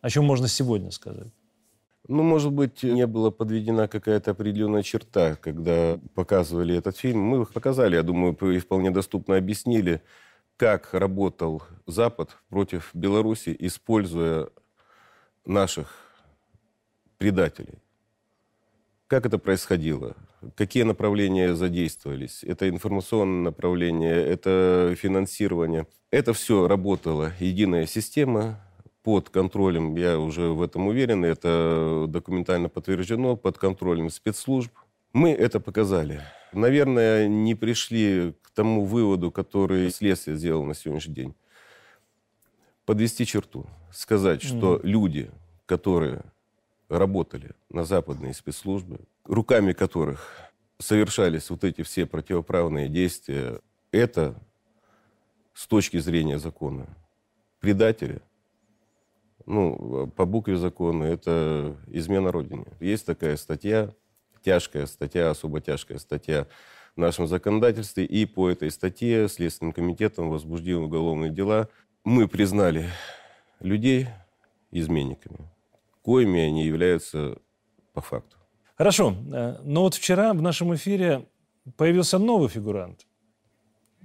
О 0.00 0.08
чем 0.08 0.24
можно 0.24 0.46
сегодня 0.48 0.90
сказать? 0.92 1.28
Ну, 2.08 2.22
может 2.24 2.52
быть, 2.52 2.82
не 2.82 3.06
была 3.06 3.30
подведена 3.30 3.86
какая-то 3.86 4.32
определенная 4.32 4.82
черта, 4.82 5.36
когда 5.36 6.00
показывали 6.14 6.76
этот 6.76 6.96
фильм. 6.96 7.20
Мы 7.20 7.42
их 7.42 7.52
показали, 7.52 7.94
я 7.94 8.02
думаю, 8.02 8.34
и 8.34 8.58
вполне 8.58 8.90
доступно 8.90 9.36
объяснили, 9.36 10.02
как 10.56 10.94
работал 10.94 11.62
Запад 11.86 12.36
против 12.48 12.90
Беларуси, 12.92 13.54
используя 13.58 14.48
наших 15.46 15.88
предателей. 17.18 17.78
Как 19.06 19.26
это 19.26 19.38
происходило? 19.38 20.16
Какие 20.56 20.82
направления 20.82 21.54
задействовались? 21.54 22.42
Это 22.42 22.68
информационное 22.68 23.44
направление, 23.44 24.26
это 24.26 24.94
финансирование. 24.98 25.86
Это 26.10 26.32
все 26.32 26.66
работала 26.66 27.32
единая 27.38 27.86
система, 27.86 28.60
под 29.02 29.30
контролем, 29.30 29.96
я 29.96 30.18
уже 30.18 30.48
в 30.48 30.62
этом 30.62 30.86
уверен, 30.86 31.24
это 31.24 32.06
документально 32.08 32.68
подтверждено, 32.68 33.36
под 33.36 33.58
контролем 33.58 34.10
спецслужб. 34.10 34.72
Мы 35.12 35.30
это 35.32 35.60
показали. 35.60 36.22
Наверное, 36.52 37.28
не 37.28 37.54
пришли 37.54 38.34
к 38.42 38.50
тому 38.50 38.84
выводу, 38.84 39.30
который 39.30 39.90
следствие 39.90 40.36
сделало 40.36 40.64
на 40.64 40.74
сегодняшний 40.74 41.14
день. 41.14 41.34
подвести 42.84 43.24
черту, 43.24 43.66
сказать, 43.92 44.42
что 44.42 44.76
mm. 44.76 44.80
люди, 44.82 45.30
которые 45.66 46.22
работали 46.88 47.52
на 47.70 47.84
западные 47.84 48.34
спецслужбы, 48.34 49.00
руками 49.24 49.72
которых 49.72 50.28
совершались 50.78 51.48
вот 51.48 51.64
эти 51.64 51.82
все 51.82 52.06
противоправные 52.06 52.88
действия, 52.88 53.60
это 53.92 54.34
с 55.54 55.66
точки 55.66 55.98
зрения 55.98 56.38
закона 56.38 56.88
предатели, 57.60 58.20
ну, 59.46 60.06
по 60.16 60.24
букве 60.24 60.56
закона, 60.56 61.04
это 61.04 61.76
измена 61.88 62.32
Родине. 62.32 62.66
Есть 62.80 63.06
такая 63.06 63.36
статья, 63.36 63.92
тяжкая 64.44 64.86
статья, 64.86 65.30
особо 65.30 65.60
тяжкая 65.60 65.98
статья 65.98 66.46
в 66.96 67.00
нашем 67.00 67.26
законодательстве, 67.26 68.04
и 68.04 68.26
по 68.26 68.50
этой 68.50 68.70
статье 68.70 69.28
Следственным 69.28 69.72
комитетом 69.72 70.30
возбуждены 70.30 70.80
уголовные 70.84 71.30
дела. 71.30 71.68
Мы 72.04 72.28
признали 72.28 72.88
людей 73.60 74.08
изменниками, 74.70 75.50
коими 76.02 76.40
они 76.40 76.64
являются 76.64 77.38
по 77.92 78.00
факту. 78.00 78.36
Хорошо. 78.76 79.14
Э, 79.32 79.58
но 79.62 79.82
вот 79.82 79.94
вчера 79.94 80.32
в 80.32 80.42
нашем 80.42 80.74
эфире 80.74 81.28
появился 81.76 82.18
новый 82.18 82.48
фигурант. 82.48 83.06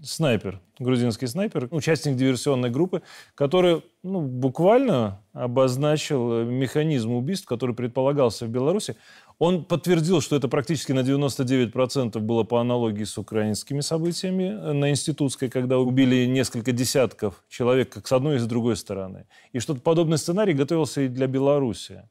Снайпер, 0.04 0.62
грузинский 0.77 1.25
снайпер, 1.25 1.70
участник 1.72 2.18
диверсионной 2.18 2.70
группы, 2.70 3.01
который 3.34 3.84
ну, 4.04 4.22
буквально 4.22 5.24
обозначил 5.34 6.44
механизм 6.44 7.13
убийств, 7.13 7.48
который 7.48 7.74
предполагался 7.74 8.46
в 8.46 8.50
Беларуси. 8.50 8.96
Он 9.39 9.66
подтвердил, 9.66 10.22
что 10.22 10.36
это 10.36 10.48
практически 10.48 10.92
на 10.92 11.00
99% 11.00 12.20
было 12.20 12.44
по 12.44 12.62
аналогии 12.62 13.06
с 13.06 13.18
украинскими 13.18 13.80
событиями 13.80 14.50
на 14.50 14.92
Институтской, 14.92 15.50
когда 15.50 15.80
убили 15.80 16.27
несколько 16.27 16.72
десятков 16.72 17.44
человек 17.50 17.89
как 17.89 18.08
с 18.08 18.12
одной 18.12 18.36
и 18.36 18.39
с 18.39 18.46
другой 18.46 18.75
стороны. 18.75 19.25
И 19.51 19.60
что-то 19.60 19.82
подобный 19.82 20.20
сценарий 20.20 20.54
готовился 20.54 21.01
и 21.01 21.08
для 21.08 21.25
Беларуси. 21.25 22.04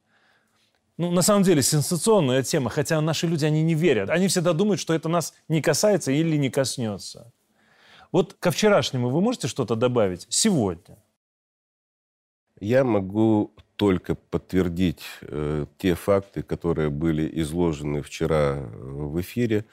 Ну, 0.99 1.13
на 1.13 1.23
самом 1.23 1.45
деле, 1.45 1.63
сенсационная 1.63 2.43
тема, 2.43 2.71
хотя 2.71 3.01
наши 3.01 3.29
люди, 3.29 3.45
они 3.45 3.63
не 3.63 3.75
верят. 3.75 4.11
Они 4.11 4.27
всегда 4.27 4.55
думают, 4.55 4.81
что 4.81 4.93
это 4.95 5.09
нас 5.09 5.35
не 5.47 5.63
касается 5.63 6.11
или 6.11 6.37
не 6.37 6.51
коснется. 6.51 7.33
Вот 8.13 8.35
ко 8.35 8.51
вчерашнему 8.51 9.11
вы 9.11 9.21
можете 9.21 9.49
что-то 9.49 9.77
добавить 9.77 10.27
сегодня? 10.29 10.99
Я 12.61 12.85
могу 12.85 13.53
только 13.77 14.15
подтвердить 14.15 15.03
э, 15.21 15.67
те 15.79 15.95
факты, 15.95 16.43
которые 16.43 16.89
были 16.89 17.29
изложены 17.43 18.03
вчера 18.03 18.57
э, 18.57 18.67
в 18.67 19.21
эфире. 19.21 19.67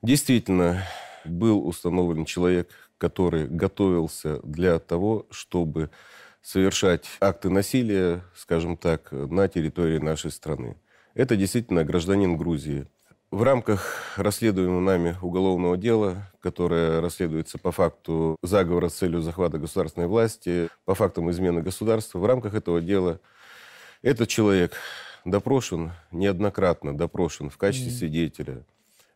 Действительно, 0.00 0.82
был 1.24 1.66
установлен 1.66 2.24
человек, 2.24 2.70
который 2.96 3.46
готовился 3.46 4.40
для 4.42 4.78
того, 4.78 5.26
чтобы 5.30 5.90
совершать 6.42 7.06
акты 7.20 7.50
насилия, 7.50 8.24
скажем 8.34 8.76
так, 8.76 9.12
на 9.12 9.48
территории 9.48 9.98
нашей 9.98 10.30
страны. 10.30 10.76
Это 11.14 11.36
действительно 11.36 11.84
гражданин 11.84 12.36
Грузии. 12.36 12.86
В 13.30 13.44
рамках 13.44 14.16
расследуемого 14.16 14.80
нами 14.80 15.16
уголовного 15.22 15.76
дела, 15.76 16.28
которое 16.40 17.00
расследуется 17.00 17.58
по 17.58 17.70
факту 17.70 18.36
заговора 18.42 18.88
с 18.88 18.94
целью 18.94 19.22
захвата 19.22 19.58
государственной 19.58 20.08
власти, 20.08 20.68
по 20.84 20.96
фактам 20.96 21.30
измены 21.30 21.62
государства, 21.62 22.18
в 22.18 22.26
рамках 22.26 22.54
этого 22.54 22.80
дела 22.80 23.20
этот 24.02 24.28
человек 24.28 24.72
допрошен, 25.24 25.92
неоднократно 26.10 26.96
допрошен 26.96 27.50
в 27.50 27.56
качестве 27.56 27.92
свидетеля. 27.92 28.64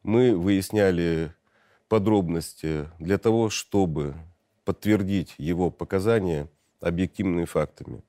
Мы 0.05 0.37
выясняли 0.37 1.35
подробности 1.89 2.89
для 3.01 3.19
того, 3.19 3.51
чтобы 3.51 4.15
подтвердить 4.65 5.35
его 5.39 5.73
показания 5.73 6.49
объективными 6.81 7.47
фактами. 7.47 8.05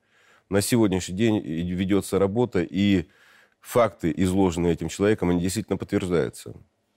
На 0.50 0.60
сегодняшний 0.60 1.16
день 1.16 1.40
ведется 1.40 2.20
работа, 2.20 2.62
и 2.62 3.06
факты, 3.66 4.12
изложенные 4.16 4.74
этим 4.74 4.88
человеком, 4.88 5.30
они 5.30 5.40
действительно 5.40 5.76
подтверждаются. 5.76 6.54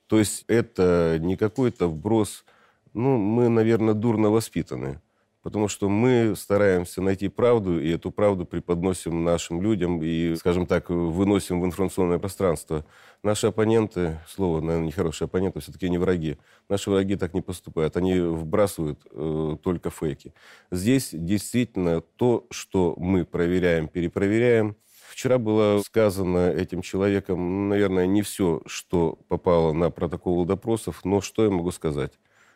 То 0.08 0.20
есть 0.20 0.46
это 0.48 1.18
не 1.20 1.36
какой-то 1.36 1.88
вброс, 1.88 2.46
ну, 2.94 3.18
мы, 3.18 3.50
наверное, 3.50 3.94
дурно 3.96 4.30
воспитаны. 4.30 5.02
Потому 5.42 5.70
что 5.70 5.88
мы 5.88 6.36
стараемся 6.36 7.02
найти 7.02 7.30
правду, 7.30 7.80
и 7.80 7.90
эту 7.90 8.12
правду 8.12 8.46
преподносим 8.46 9.24
нашим 9.24 9.62
людям 9.62 10.04
и, 10.04 10.36
скажем 10.36 10.66
так, 10.66 10.90
выносим 10.90 11.62
в 11.62 11.66
информационное 11.66 12.20
пространство. 12.20 12.86
Наши 13.24 13.48
оппоненты, 13.48 14.20
слово, 14.28 14.60
наверное, 14.60 14.88
нехорошие 14.88 15.28
оппоненты, 15.28 15.62
все-таки 15.62 15.90
не 15.90 15.98
враги. 15.98 16.38
Наши 16.68 16.92
враги 16.92 17.16
так 17.16 17.34
не 17.34 17.42
поступают. 17.42 17.96
Они 17.96 18.20
вбрасывают 18.20 19.00
э, 19.12 19.58
только 19.64 19.90
фейки. 19.90 20.34
Здесь 20.72 21.10
действительно 21.14 22.02
то, 22.02 22.46
что 22.52 22.96
мы 22.98 23.24
проверяем, 23.24 23.88
перепроверяем. 23.88 24.76
Вчера 25.20 25.38
было 25.38 25.82
сказано 25.82 26.50
этим 26.50 26.82
человеком, 26.82 27.68
наверное, 27.68 28.06
не 28.06 28.22
все, 28.22 28.62
что 28.66 29.20
попало 29.28 29.74
на 29.74 29.90
протокол 29.90 30.46
допросов, 30.46 31.04
но 31.04 31.20
что 31.20 31.44
я 31.44 31.50
могу 31.50 31.72
сказать? 31.72 32.14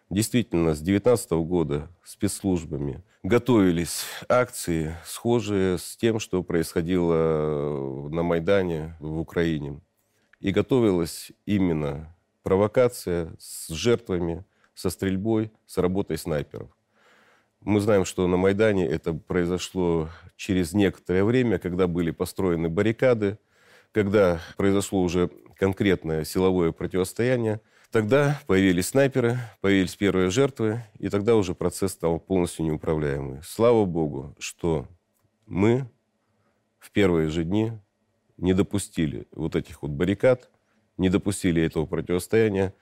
Действительно, 0.09 0.73
с 0.73 0.79
2019 0.79 1.31
года 1.45 1.89
спецслужбами 2.05 3.03
готовились 3.21 4.05
акции, 4.29 4.95
схожие 5.03 5.77
с 5.77 5.97
тем, 5.97 6.19
что 6.19 6.41
происходило 6.41 8.07
на 8.09 8.23
Майдане 8.23 8.95
в 9.01 9.19
Украине. 9.19 9.81
И 10.39 10.51
готовилась 10.51 11.33
именно 11.45 12.15
провокация 12.43 13.35
с 13.39 13.73
жертвами, 13.73 14.45
со 14.73 14.89
стрельбой, 14.89 15.51
с 15.65 15.77
работой 15.79 16.17
снайперов. 16.17 16.69
Мы 17.63 17.79
знаем, 17.79 18.05
что 18.05 18.27
на 18.27 18.37
Майдане 18.37 18.87
это 18.87 19.13
произошло 19.13 20.09
через 20.35 20.73
некоторое 20.73 21.23
время, 21.23 21.59
когда 21.59 21.87
были 21.87 22.11
построены 22.11 22.69
баррикады, 22.69 23.37
когда 23.91 24.41
произошло 24.57 25.01
уже 25.01 25.29
конкретное 25.57 26.25
силовое 26.25 26.71
противостояние– 26.71 27.61
Тогда 27.93 28.41
появились 28.47 28.87
снайперы, 28.87 29.37
появились 29.61 29.95
первые 29.95 30.31
жертвы, 30.31 30.81
и 30.97 31.09
тогда 31.09 31.35
уже 31.35 31.53
процесс 31.53 31.91
стал 31.91 32.19
полностью 32.19 32.65
неуправляемый. 32.65 33.41
Слава 33.43 33.85
богу, 33.85 34.35
что 34.39 34.87
мы 35.45 35.87
в 36.79 36.89
первые 36.89 37.29
же 37.29 37.43
дни 37.43 37.71
не 38.37 38.55
допустили 38.55 39.27
вот 39.31 39.55
этих 39.55 39.83
вот 39.83 39.91
баррикад, 39.91 40.49
не 40.97 41.09
допустили 41.09 41.61
этого 41.61 41.85
противостояния. 41.85 42.73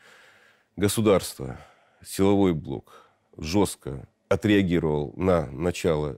Государство, 0.77 1.59
силовой 2.01 2.53
блок 2.53 3.11
жестко 3.35 4.07
отреагировал 4.31 5.13
на 5.17 5.47
начало 5.51 6.17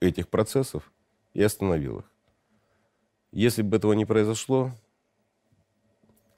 этих 0.00 0.28
процессов 0.28 0.92
и 1.32 1.42
остановил 1.42 2.00
их. 2.00 2.04
Если 3.30 3.62
бы 3.62 3.76
этого 3.76 3.92
не 3.92 4.04
произошло, 4.04 4.72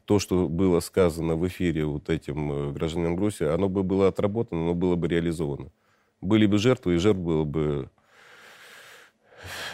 то, 0.05 0.19
что 0.19 0.49
было 0.49 0.81
сказано 0.81 1.35
в 1.35 1.47
эфире 1.49 1.87
вот 1.87 2.11
этим 2.11 2.53
э, 2.53 2.73
гражданином 2.73 3.17
Грузии, 3.17 3.47
оно 3.47 3.71
бы 3.71 3.83
было 3.83 4.09
отработано, 4.09 4.63
оно 4.63 4.75
было 4.75 4.97
бы 4.97 5.09
реализовано. 5.09 5.73
Были 6.21 6.45
бы 6.45 6.59
жертвы, 6.59 6.95
и 6.95 6.99
жертв 6.99 7.21
было 7.21 7.45
бы... 7.45 7.91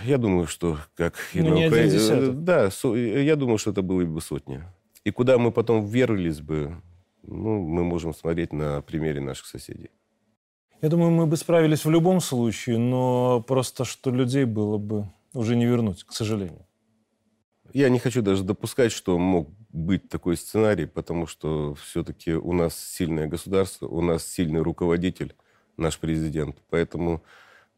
Я 0.04 0.18
думаю, 0.18 0.46
что 0.46 0.78
как 0.94 1.14
и 1.32 1.42
ну, 1.42 1.50
на 1.50 1.66
Украине... 1.66 1.96
Э, 1.98 2.30
да, 2.32 2.70
я 2.94 3.34
думаю, 3.34 3.58
что 3.58 3.72
это 3.72 3.82
было 3.82 4.04
бы 4.04 4.20
сотни. 4.20 4.62
И 5.02 5.10
куда 5.10 5.36
мы 5.36 5.50
потом 5.50 5.84
вверились 5.84 6.40
бы, 6.40 6.80
ну, 7.24 7.60
мы 7.60 7.82
можем 7.82 8.14
смотреть 8.14 8.52
на 8.52 8.82
примере 8.82 9.20
наших 9.20 9.46
соседей. 9.46 9.90
Я 10.82 10.88
думаю, 10.88 11.12
мы 11.12 11.26
бы 11.26 11.36
справились 11.36 11.84
в 11.84 11.90
любом 11.90 12.20
случае, 12.20 12.76
но 12.76 13.40
просто 13.46 13.84
что 13.84 14.10
людей 14.10 14.44
было 14.44 14.78
бы 14.78 15.06
уже 15.32 15.54
не 15.54 15.64
вернуть, 15.64 16.02
к 16.02 16.12
сожалению. 16.12 16.66
Я 17.72 17.88
не 17.88 18.00
хочу 18.00 18.20
даже 18.20 18.42
допускать, 18.42 18.90
что 18.90 19.16
мог 19.16 19.48
быть 19.70 20.08
такой 20.08 20.36
сценарий, 20.36 20.86
потому 20.86 21.28
что 21.28 21.74
все-таки 21.76 22.32
у 22.32 22.52
нас 22.52 22.76
сильное 22.76 23.28
государство, 23.28 23.86
у 23.86 24.02
нас 24.02 24.26
сильный 24.26 24.60
руководитель, 24.60 25.34
наш 25.76 25.98
президент. 25.98 26.56
Поэтому 26.68 27.22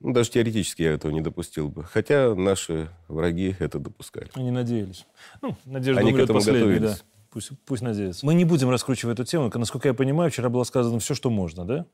ну, 0.01 0.13
даже 0.15 0.31
теоретически 0.31 0.83
я 0.83 0.93
этого 0.93 1.13
не 1.13 1.21
допустил 1.21 1.69
бы. 1.69 1.85
Хотя 1.85 2.35
наши 2.35 2.89
враги 3.09 3.55
это 3.59 3.79
допускали. 3.79 4.31
Они 4.35 4.51
надеялись. 4.51 5.07
Ну, 5.43 5.57
надежда 5.67 6.01
Они 6.01 6.13
к 6.13 6.17
этому 6.17 6.41
готовились. 6.41 6.81
Да. 6.81 6.97
Пусть, 7.31 7.51
пусть 7.67 7.83
надеются. 7.83 8.25
Мы 8.25 8.35
не 8.35 8.45
будем 8.45 8.71
раскручивать 8.71 9.19
эту 9.19 9.29
тему. 9.29 9.51
Насколько 9.55 9.89
я 9.89 9.95
понимаю, 9.95 10.31
вчера 10.31 10.49
было 10.49 10.65
сказано 10.65 10.99
все, 11.01 11.15
что 11.15 11.31
можно, 11.31 11.65
да? 11.65 11.87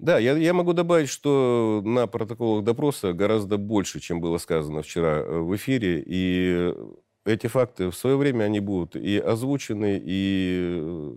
Да, 0.00 0.18
я, 0.18 0.34
я 0.36 0.54
могу 0.54 0.72
добавить, 0.72 1.10
что 1.10 1.82
на 1.84 2.06
протоколах 2.06 2.64
допроса 2.64 3.12
гораздо 3.12 3.58
больше, 3.58 4.00
чем 4.00 4.20
было 4.20 4.38
сказано 4.38 4.82
вчера 4.82 5.18
э, 5.18 5.38
в 5.40 5.54
эфире. 5.56 6.02
И 6.06 6.74
эти 7.26 7.48
факты 7.48 7.90
в 7.90 7.94
свое 7.94 8.16
время 8.16 8.44
они 8.44 8.60
будут 8.60 8.96
и 8.96 9.18
озвучены, 9.18 10.00
и 10.02 10.78
э, 10.80 11.16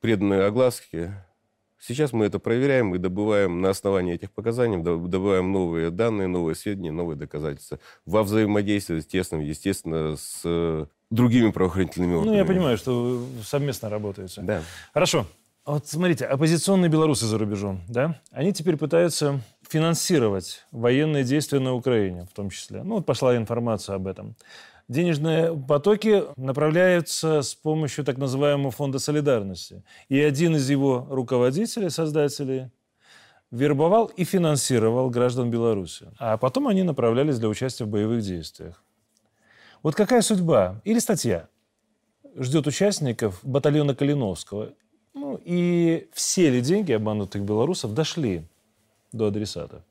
преданы 0.00 0.34
огласке. 0.42 1.26
Сейчас 1.80 2.12
мы 2.12 2.26
это 2.26 2.38
проверяем 2.38 2.94
и 2.94 2.98
добываем 2.98 3.60
на 3.60 3.70
основании 3.70 4.14
этих 4.14 4.30
показаний, 4.30 4.78
добываем 4.78 5.50
новые 5.50 5.90
данные, 5.90 6.28
новые 6.28 6.54
сведения, 6.54 6.92
новые 6.92 7.16
доказательства. 7.16 7.80
Во 8.06 8.22
взаимодействии 8.22 9.00
с 9.00 9.06
тесным, 9.06 9.40
естественно, 9.40 10.16
с 10.16 10.42
э, 10.44 10.86
другими 11.10 11.50
правоохранительными 11.50 12.14
органами. 12.14 12.34
Ну, 12.34 12.38
я 12.38 12.44
понимаю, 12.44 12.78
что 12.78 13.20
совместно 13.42 13.90
работаете. 13.90 14.42
Да. 14.42 14.62
Хорошо. 14.94 15.26
Вот 15.66 15.88
смотрите, 15.88 16.26
оппозиционные 16.26 16.88
белорусы 16.88 17.26
за 17.26 17.38
рубежом, 17.38 17.82
да, 17.88 18.20
они 18.30 18.52
теперь 18.52 18.76
пытаются 18.76 19.40
финансировать 19.68 20.64
военные 20.70 21.24
действия 21.24 21.58
на 21.58 21.74
Украине 21.74 22.28
в 22.30 22.34
том 22.36 22.50
числе. 22.50 22.84
Ну, 22.84 22.94
вот 22.94 23.06
пошла 23.06 23.36
информация 23.36 23.96
об 23.96 24.06
этом. 24.06 24.36
Денежные 24.86 25.56
потоки 25.56 26.22
направляются 26.36 27.42
с 27.42 27.56
помощью 27.56 28.04
так 28.04 28.16
называемого 28.16 28.70
фонда 28.70 29.00
солидарности. 29.00 29.82
И 30.08 30.20
один 30.20 30.54
из 30.54 30.70
его 30.70 31.04
руководителей, 31.10 31.90
создателей, 31.90 32.70
вербовал 33.50 34.06
и 34.06 34.22
финансировал 34.22 35.10
граждан 35.10 35.50
Беларуси. 35.50 36.06
А 36.20 36.36
потом 36.36 36.68
они 36.68 36.84
направлялись 36.84 37.40
для 37.40 37.48
участия 37.48 37.86
в 37.86 37.88
боевых 37.88 38.22
действиях. 38.22 38.84
Вот 39.82 39.96
какая 39.96 40.22
судьба 40.22 40.80
или 40.84 41.00
статья 41.00 41.48
ждет 42.36 42.68
участников 42.68 43.40
батальона 43.42 43.96
Калиновского? 43.96 44.74
Ну 45.16 45.40
и 45.42 46.08
все 46.12 46.50
ли 46.50 46.60
деньги 46.60 46.92
обманутых 46.92 47.40
белорусов 47.40 47.94
дошли 47.94 48.42
до 49.12 49.28
адресата? 49.28 49.82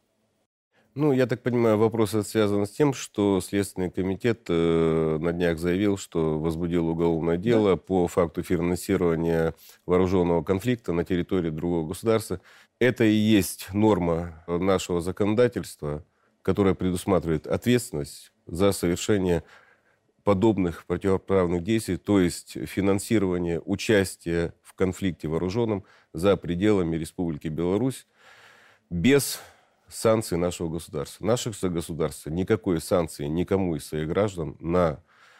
Ну, 0.93 1.11
я 1.11 1.25
так 1.25 1.41
понимаю, 1.41 1.79
вопрос 1.79 2.11
связан 2.11 2.67
с 2.67 2.69
тем, 2.69 2.93
что 2.93 3.41
Следственный 3.41 3.89
комитет 3.89 4.45
э, 4.47 5.17
на 5.19 5.33
днях 5.33 5.57
заявил, 5.57 5.97
что 5.97 6.39
возбудил 6.39 6.87
уголовное 6.87 7.37
дело 7.37 7.71
да. 7.71 7.75
по 7.75 8.07
факту 8.07 8.43
финансирования 8.43 9.55
вооруженного 9.87 10.43
конфликта 10.43 10.93
на 10.93 11.03
территории 11.03 11.49
другого 11.49 11.87
государства. 11.87 12.39
Это 12.79 13.03
и 13.03 13.15
есть 13.15 13.73
норма 13.73 14.43
нашего 14.47 15.01
законодательства, 15.01 16.05
которая 16.43 16.75
предусматривает 16.75 17.47
ответственность 17.47 18.31
за 18.45 18.71
совершение 18.73 19.43
подобных 20.25 20.85
противоправных 20.85 21.63
действий, 21.63 21.97
то 21.97 22.19
есть 22.19 22.57
финансирование 22.67 23.61
участия 23.63 24.53
в 24.63 24.64
конфликте 24.75 25.27
вооруженном 25.27 25.83
за 26.13 26.37
пределами 26.37 26.95
Республики 26.95 27.47
Беларусь 27.47 28.05
без 28.89 29.39
санкций 29.87 30.37
нашего 30.37 30.69
государства. 30.69 31.25
Наше 31.25 31.51
государство 31.63 32.29
никакой 32.29 32.81
санкции 32.81 33.25
никому 33.25 33.75
из 33.75 33.85
своих 33.87 34.07
граждан 34.07 34.55
на 34.59 34.99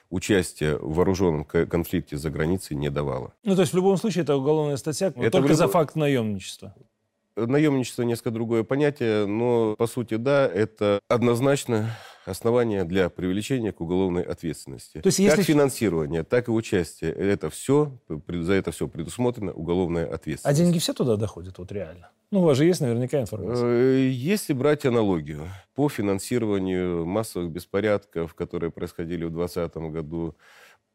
участие 0.10 0.78
в 0.78 0.96
вооруженном 0.96 1.46
конфликте 1.46 2.18
за 2.18 2.30
границей 2.30 2.78
не 2.78 2.90
давало. 2.90 3.34
Ну, 3.44 3.56
то 3.56 3.62
есть 3.62 3.74
в 3.74 3.76
любом 3.76 3.98
случае 3.98 4.24
это 4.24 4.36
уголовная 4.36 4.78
статья, 4.78 5.08
это 5.08 5.32
только 5.32 5.50
люб... 5.50 5.58
за 5.58 5.68
факт 5.68 5.96
наемничества. 5.96 6.76
Наемничество 7.36 8.04
несколько 8.04 8.32
другое 8.32 8.64
понятие, 8.64 9.26
но 9.26 9.76
по 9.76 9.88
сути 9.88 10.16
да, 10.16 10.48
это 10.48 11.00
однозначно 11.10 11.92
основание 12.28 12.84
для 12.84 13.10
привлечения 13.10 13.72
к 13.72 13.82
уголовной 13.82 14.24
ответственности. 14.24 15.02
То 15.02 15.08
есть, 15.08 15.20
если... 15.20 15.38
Как 15.38 15.46
финансирование, 15.46 16.24
так 16.24 16.48
и 16.48 16.52
участие. 16.52 17.12
Это 17.12 17.50
все, 17.50 17.98
за 18.28 18.54
это 18.54 18.72
все 18.72 18.88
предусмотрено 18.88 19.54
уголовная 19.54 20.06
ответственность. 20.06 20.60
А 20.60 20.64
деньги 20.64 20.80
все 20.80 20.94
туда 20.94 21.16
доходят, 21.16 21.58
вот 21.58 21.72
реально? 21.72 22.10
Ну, 22.32 22.42
у 22.42 22.44
вас 22.44 22.58
же 22.58 22.66
есть 22.66 22.82
наверняка 22.82 23.22
информация. 23.22 23.68
Э, 23.68 24.10
если 24.10 24.54
брать 24.54 24.86
аналогию 24.86 25.48
по 25.76 25.90
финансированию 25.90 27.06
массовых 27.06 27.52
беспорядков, 27.52 28.34
которые 28.34 28.72
происходили 28.72 29.26
в 29.26 29.32
2020 29.32 29.78
году, 29.94 30.36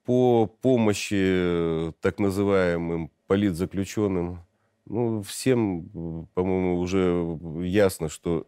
по 0.05 0.47
помощи 0.47 1.93
так 2.01 2.19
называемым 2.19 3.11
политзаключенным, 3.27 4.41
ну, 4.87 5.23
всем, 5.23 6.27
по-моему, 6.35 6.81
уже 6.81 7.39
ясно, 7.63 8.09
что 8.09 8.47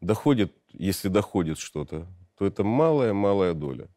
доходит, 0.00 0.52
если 0.72 1.08
доходит 1.08 1.58
что-то, 1.58 2.06
то 2.36 2.46
это 2.46 2.64
малая-малая 2.64 3.54
доля. 3.54 3.88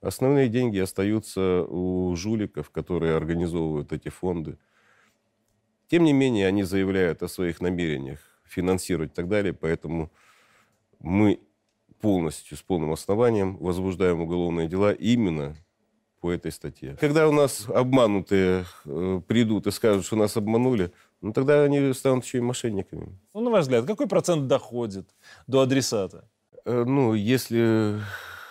Основные 0.00 0.48
деньги 0.48 0.78
остаются 0.78 1.62
у 1.62 2.14
жуликов, 2.16 2.70
которые 2.70 3.16
организовывают 3.16 3.92
эти 3.92 4.08
фонды. 4.08 4.58
Тем 5.88 6.04
не 6.04 6.12
менее, 6.12 6.46
они 6.46 6.62
заявляют 6.62 7.22
о 7.22 7.28
своих 7.28 7.60
намерениях 7.60 8.18
финансировать 8.44 9.12
и 9.12 9.14
так 9.14 9.28
далее, 9.28 9.52
поэтому 9.52 10.10
мы 10.98 11.40
полностью, 12.00 12.56
с 12.56 12.62
полным 12.62 12.92
основанием 12.92 13.56
возбуждаем 13.56 14.20
уголовные 14.20 14.68
дела 14.68 14.92
именно 14.92 15.56
по 16.20 16.30
этой 16.30 16.52
статье. 16.52 16.96
Когда 17.00 17.28
у 17.28 17.32
нас 17.32 17.66
обманутые 17.68 18.64
э, 18.84 19.20
придут 19.26 19.66
и 19.66 19.70
скажут, 19.70 20.04
что 20.04 20.16
нас 20.16 20.36
обманули, 20.36 20.90
ну 21.24 21.32
тогда 21.32 21.62
они 21.62 21.92
станут 21.94 22.24
еще 22.24 22.38
и 22.38 22.42
мошенниками. 22.42 23.18
Ну, 23.34 23.40
на 23.40 23.50
ваш 23.50 23.62
взгляд, 23.62 23.86
какой 23.86 24.06
процент 24.06 24.46
доходит 24.46 25.08
до 25.46 25.60
адресата? 25.60 26.28
Э, 26.66 26.84
ну, 26.86 27.14
если 27.14 28.00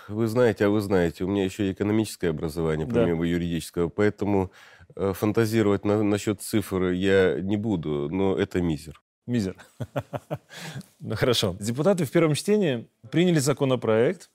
вы 0.07 0.27
знаете, 0.27 0.65
а 0.65 0.69
вы 0.69 0.81
знаете, 0.81 1.23
у 1.23 1.27
меня 1.27 1.45
еще 1.45 1.67
и 1.67 1.71
экономическое 1.71 2.29
образование, 2.29 2.87
помимо 2.87 3.21
да. 3.21 3.27
юридического, 3.27 3.89
поэтому 3.89 4.51
э, 4.95 5.13
фантазировать 5.13 5.85
на, 5.85 6.03
насчет 6.03 6.41
цифр 6.41 6.89
я 6.89 7.39
не 7.41 7.57
буду, 7.57 8.09
но 8.09 8.35
это 8.35 8.61
мизер. 8.61 8.99
Мизер. 9.27 9.55
ну 10.99 11.15
хорошо. 11.15 11.55
Депутаты 11.59 12.05
в 12.05 12.11
первом 12.11 12.33
чтении 12.33 12.87
приняли 13.11 13.39
законопроект 13.39 14.29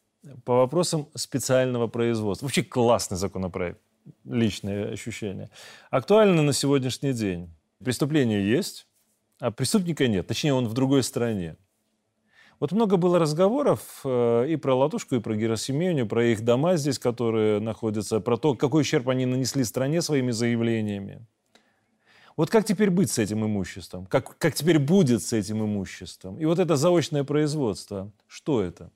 по 0.45 0.59
вопросам 0.59 1.09
специального 1.15 1.89
производства. 1.89 2.47
Вообще 2.47 2.63
классный 2.63 3.19
законопроект. 3.19 3.81
Личное 4.25 4.93
ощущение. 4.93 5.51
Актуально 5.91 6.43
на 6.43 6.53
сегодняшний 6.53 7.13
день. 7.13 7.51
Преступление 7.83 8.49
есть, 8.49 8.87
а 9.39 9.51
преступника 9.51 10.09
нет. 10.09 10.27
Точнее, 10.27 10.55
он 10.55 10.67
в 10.67 10.75
другой 10.75 11.03
стране. 11.03 11.57
Вот 12.61 12.73
много 12.73 12.97
было 12.97 13.21
разговоров 13.21 14.01
э, 14.05 14.47
и 14.49 14.57
про 14.57 14.75
Латушку, 14.75 15.15
и 15.15 15.21
про 15.21 15.37
Герасименю, 15.37 16.07
про 16.07 16.25
их 16.25 16.45
дома 16.45 16.77
здесь, 16.77 16.99
которые 16.99 17.61
находятся, 17.61 18.19
про 18.19 18.37
то, 18.37 18.57
какой 18.57 18.83
ущерб 18.83 19.09
они 19.09 19.27
нанесли 19.27 19.63
стране 19.63 20.03
своими 20.03 20.33
заявлениями. 20.33 21.25
Вот 22.37 22.51
как 22.51 22.65
теперь 22.65 22.91
быть 22.91 23.13
с 23.13 23.19
этим 23.19 23.45
имуществом? 23.45 24.07
Как, 24.07 24.37
как 24.39 24.55
теперь 24.55 24.81
будет 24.81 25.23
с 25.23 25.33
этим 25.33 25.65
имуществом? 25.65 26.37
И 26.39 26.45
вот 26.47 26.59
это 26.59 26.77
заочное 26.77 27.23
производство, 27.23 28.11
что 28.27 28.61
это? 28.61 28.91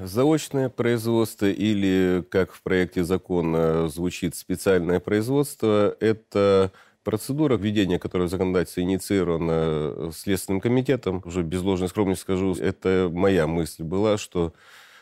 Заочное 0.00 0.68
производство 0.68 1.46
или, 1.46 2.24
как 2.30 2.52
в 2.52 2.62
проекте 2.62 3.04
закона 3.04 3.88
звучит, 3.88 4.36
специальное 4.36 5.00
производство– 5.00 5.96
это 6.00 6.72
Процедура 7.04 7.56
введения, 7.56 7.98
которая 7.98 8.28
в 8.28 8.80
инициирована 8.80 9.50
э, 9.50 10.10
Следственным 10.14 10.60
комитетом, 10.60 11.20
уже 11.24 11.42
без 11.42 11.62
ложной 11.62 11.88
скромности 11.88 12.22
скажу, 12.22 12.54
это 12.54 13.10
моя 13.12 13.48
мысль 13.48 13.82
была, 13.82 14.16
что 14.18 14.54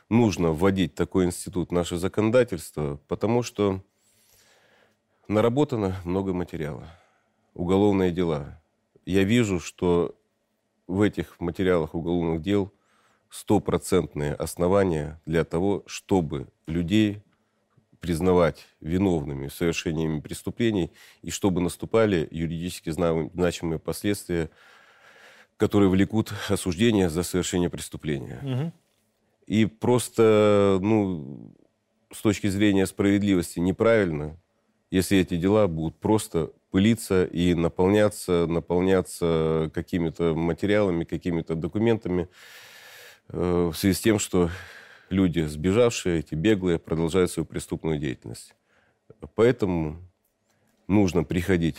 нужно 0.08 0.52
вводить 0.52 0.94
такой 0.94 1.26
институт 1.26 1.68
в 1.68 1.72
наше 1.72 1.98
законодательство, 1.98 3.00
потому 3.06 3.42
что 3.42 3.82
наработано 5.28 5.96
много 6.04 6.32
материала, 6.32 6.88
уголовные 7.54 8.10
дела. 8.10 8.60
Я 9.04 9.24
вижу, 9.24 9.60
что 9.60 10.16
в 10.86 11.02
этих 11.02 11.38
материалах 11.38 11.94
уголовных 11.94 12.42
дел 12.42 12.72
стопроцентные 13.28 14.34
основания 14.34 15.20
для 15.26 15.44
того, 15.44 15.84
чтобы 15.86 16.48
людей 16.66 17.22
признавать 18.00 18.66
виновными 18.80 19.48
в 19.48 19.54
совершении 19.54 20.20
преступлений, 20.20 20.90
и 21.22 21.30
чтобы 21.30 21.60
наступали 21.60 22.26
юридически 22.30 22.90
значимые 22.90 23.78
последствия, 23.78 24.50
которые 25.56 25.90
влекут 25.90 26.32
осуждение 26.48 27.10
за 27.10 27.22
совершение 27.22 27.68
преступления. 27.68 28.40
Угу. 28.42 28.72
И 29.46 29.66
просто, 29.66 30.78
ну, 30.80 31.52
с 32.12 32.22
точки 32.22 32.46
зрения 32.46 32.86
справедливости 32.86 33.58
неправильно, 33.58 34.36
если 34.90 35.18
эти 35.18 35.36
дела 35.36 35.68
будут 35.68 35.96
просто 35.98 36.50
пылиться 36.70 37.24
и 37.24 37.54
наполняться, 37.54 38.46
наполняться 38.46 39.70
какими-то 39.74 40.34
материалами, 40.34 41.04
какими-то 41.04 41.54
документами 41.54 42.28
э, 43.28 43.70
в 43.72 43.76
связи 43.76 43.94
с 43.94 44.00
тем, 44.00 44.18
что 44.18 44.50
люди, 45.11 45.40
сбежавшие, 45.40 46.20
эти 46.20 46.35
беглые, 46.35 46.79
продолжают 46.79 47.31
свою 47.31 47.46
преступную 47.46 47.99
деятельность. 47.99 48.55
Поэтому 49.35 49.99
нужно 50.87 51.25
приходить 51.25 51.77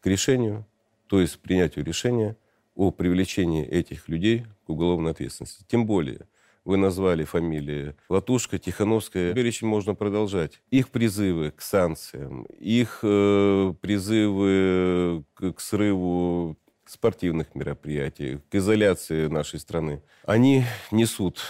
к 0.00 0.06
решению, 0.06 0.66
то 1.06 1.20
есть 1.20 1.38
принятию 1.38 1.84
решения 1.84 2.36
о 2.74 2.90
привлечении 2.90 3.64
этих 3.64 4.08
людей 4.08 4.46
к 4.66 4.70
уголовной 4.70 5.12
ответственности. 5.12 5.64
Тем 5.68 5.86
более, 5.86 6.26
вы 6.64 6.76
назвали 6.76 7.24
фамилии 7.24 7.94
Латушка, 8.08 8.58
Тихановская. 8.58 9.34
Перечень 9.34 9.66
можно 9.66 9.94
продолжать. 9.94 10.60
Их 10.70 10.90
призывы 10.90 11.50
к 11.50 11.60
санкциям, 11.60 12.44
их 12.58 13.00
э, 13.02 13.74
призывы 13.80 15.24
к, 15.34 15.52
к 15.52 15.60
срыву 15.60 16.56
спортивных 16.86 17.54
мероприятий, 17.54 18.40
к 18.50 18.54
изоляции 18.54 19.26
нашей 19.26 19.58
страны, 19.58 20.02
они 20.24 20.64
несут 20.90 21.40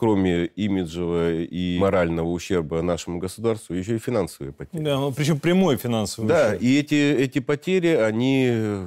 кроме 0.00 0.46
имиджевого 0.46 1.42
и 1.42 1.78
морального 1.78 2.28
ущерба 2.28 2.80
нашему 2.80 3.18
государству, 3.18 3.74
еще 3.74 3.96
и 3.96 3.98
финансовые 3.98 4.50
потери. 4.50 4.82
Да, 4.82 4.98
ну, 4.98 5.12
причем 5.12 5.38
прямой 5.38 5.76
финансовый 5.76 6.26
Да, 6.26 6.46
ущерб. 6.46 6.62
и 6.62 6.78
эти, 6.78 6.94
эти 6.94 7.38
потери, 7.40 7.88
они 7.88 8.86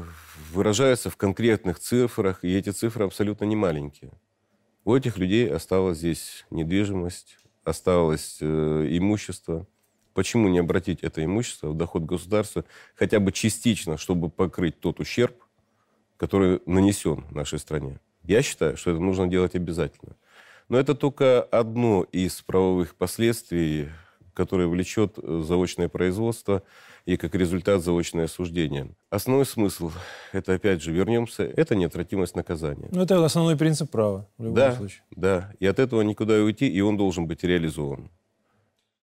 выражаются 0.51 1.11
в 1.11 1.15
конкретных 1.15 1.77
цифрах, 1.77 2.43
и 2.43 2.57
эти 2.57 2.71
цифры 2.71 3.05
абсолютно 3.05 3.45
не 3.45 3.55
маленькие. 3.55 4.09
У 4.85 4.95
этих 4.95 5.19
людей 5.19 5.47
осталась 5.47 5.99
здесь 5.99 6.45
недвижимость, 6.49 7.37
осталось 7.63 8.39
э, 8.41 8.87
имущество. 8.89 9.67
Почему 10.15 10.49
не 10.49 10.57
обратить 10.57 11.03
это 11.03 11.23
имущество 11.23 11.67
в 11.67 11.77
доход 11.77 12.05
государства 12.05 12.65
хотя 12.95 13.19
бы 13.19 13.31
частично, 13.31 13.99
чтобы 13.99 14.31
покрыть 14.31 14.79
тот 14.79 14.99
ущерб, 14.99 15.35
который 16.17 16.59
нанесен 16.65 17.23
нашей 17.29 17.59
стране. 17.59 17.99
Я 18.23 18.41
считаю, 18.41 18.77
что 18.77 18.89
это 18.89 18.99
нужно 18.99 19.27
делать 19.27 19.53
обязательно. 19.53 20.15
Но 20.73 20.79
это 20.79 20.95
только 20.95 21.43
одно 21.43 22.01
из 22.01 22.41
правовых 22.41 22.95
последствий, 22.95 23.89
которое 24.33 24.67
влечет 24.67 25.19
заочное 25.21 25.87
производство 25.87 26.63
и 27.05 27.15
как 27.15 27.35
результат 27.35 27.83
заочное 27.83 28.25
осуждение. 28.25 28.89
Основной 29.11 29.45
смысл, 29.45 29.91
это 30.31 30.55
опять 30.55 30.81
же 30.81 30.91
вернемся, 30.91 31.43
это 31.43 31.75
неотвратимость 31.75 32.35
наказания. 32.35 32.89
Ну, 32.91 33.03
это 33.03 33.23
основной 33.23 33.55
принцип 33.55 33.91
права 33.91 34.27
в 34.39 34.45
любом 34.45 34.55
да, 34.55 34.75
случае. 34.75 35.03
Да, 35.11 35.53
и 35.59 35.67
от 35.67 35.77
этого 35.77 36.01
никуда 36.01 36.33
уйти, 36.37 36.67
и 36.67 36.81
он 36.81 36.97
должен 36.97 37.27
быть 37.27 37.43
реализован. 37.43 38.09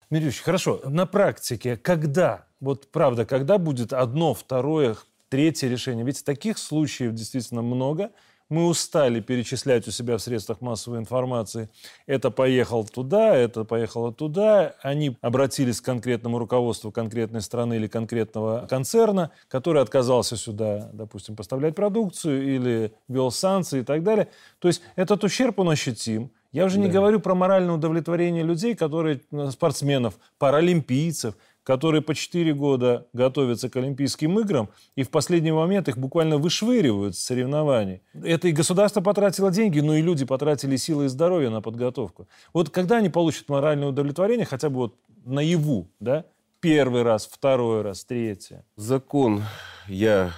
Дмитрий 0.10 0.32
хорошо. 0.32 0.82
На 0.86 1.06
практике, 1.06 1.78
когда, 1.78 2.47
вот 2.60 2.91
правда, 2.91 3.24
когда 3.24 3.60
будет 3.60 3.93
одно, 3.93 4.34
второе, 4.34 4.95
третье 5.30 5.67
решение? 5.67 6.04
Ведь 6.04 6.26
таких 6.26 6.58
случаев 6.58 7.13
действительно 7.13 7.62
много. 7.62 8.10
Мы 8.52 8.68
устали 8.68 9.22
перечислять 9.22 9.88
у 9.88 9.92
себя 9.92 10.18
в 10.18 10.22
средствах 10.22 10.60
массовой 10.60 11.00
информации. 11.00 11.70
Это 12.06 12.32
поехал 12.32 12.84
туда, 12.84 13.34
это 13.34 13.64
поехало 13.64 14.12
туда. 14.12 14.76
Они 14.82 15.16
обратились 15.22 15.80
к 15.80 15.86
конкретному 15.86 16.38
руководству 16.38 16.92
конкретной 16.92 17.40
страны 17.40 17.76
или 17.76 17.88
конкретного 17.88 18.68
концерна, 18.70 19.32
который 19.48 19.82
отказался 19.82 20.36
сюда, 20.36 20.90
допустим, 20.92 21.38
поставлять 21.38 21.76
продукцию 21.76 22.56
или 22.56 22.94
ввел 23.08 23.32
санкции 23.32 23.80
и 23.80 23.84
так 23.84 24.04
далее. 24.04 24.28
То 24.60 24.68
есть 24.68 24.82
этот 24.98 25.24
ущерб, 25.24 25.58
он 25.60 25.70
ощутим. 25.70 26.30
Я 26.52 26.66
уже 26.66 26.76
да. 26.76 26.82
не 26.82 26.90
говорю 26.90 27.22
про 27.22 27.34
моральное 27.34 27.76
удовлетворение 27.76 28.44
людей, 28.44 28.76
которые, 28.76 29.22
э, 29.32 29.52
спортсменов, 29.52 30.16
паралимпийцев, 30.38 31.36
которые 31.63 32.02
по 32.02 32.15
4 32.15 32.54
года 32.54 33.08
готовятся 33.13 33.69
к 33.69 33.76
Олимпийским 33.76 34.39
играм, 34.39 34.69
и 34.95 35.04
в 35.04 35.10
последний 35.10 35.52
момент 35.52 35.88
их 35.88 35.97
буквально 35.97 36.38
вышвыривают 36.38 37.15
с 37.15 37.19
соревнований. 37.19 38.02
Это 38.13 38.47
и 38.47 38.52
государство 38.52 39.02
потратило 39.02 39.52
деньги, 39.52 39.80
но 39.80 39.95
и 39.95 40.02
люди 40.02 40.26
потратили 40.26 40.76
силы 40.76 41.06
и 41.06 41.08
здоровье 41.08 41.50
на 41.50 41.62
подготовку. 41.62 42.28
Вот 42.54 42.69
когда 42.69 42.97
они 42.97 43.10
получат 43.10 43.50
моральное 43.50 43.89
удовлетворение, 43.89 44.45
хотя 44.45 44.69
бы 44.69 44.78
вот 44.78 44.95
наяву, 45.26 45.88
да, 46.00 46.26
первый 46.60 47.04
раз, 47.04 47.28
второй 47.28 47.82
раз, 47.82 48.06
третий? 48.06 48.58
Закон, 48.76 49.43
я 49.88 50.32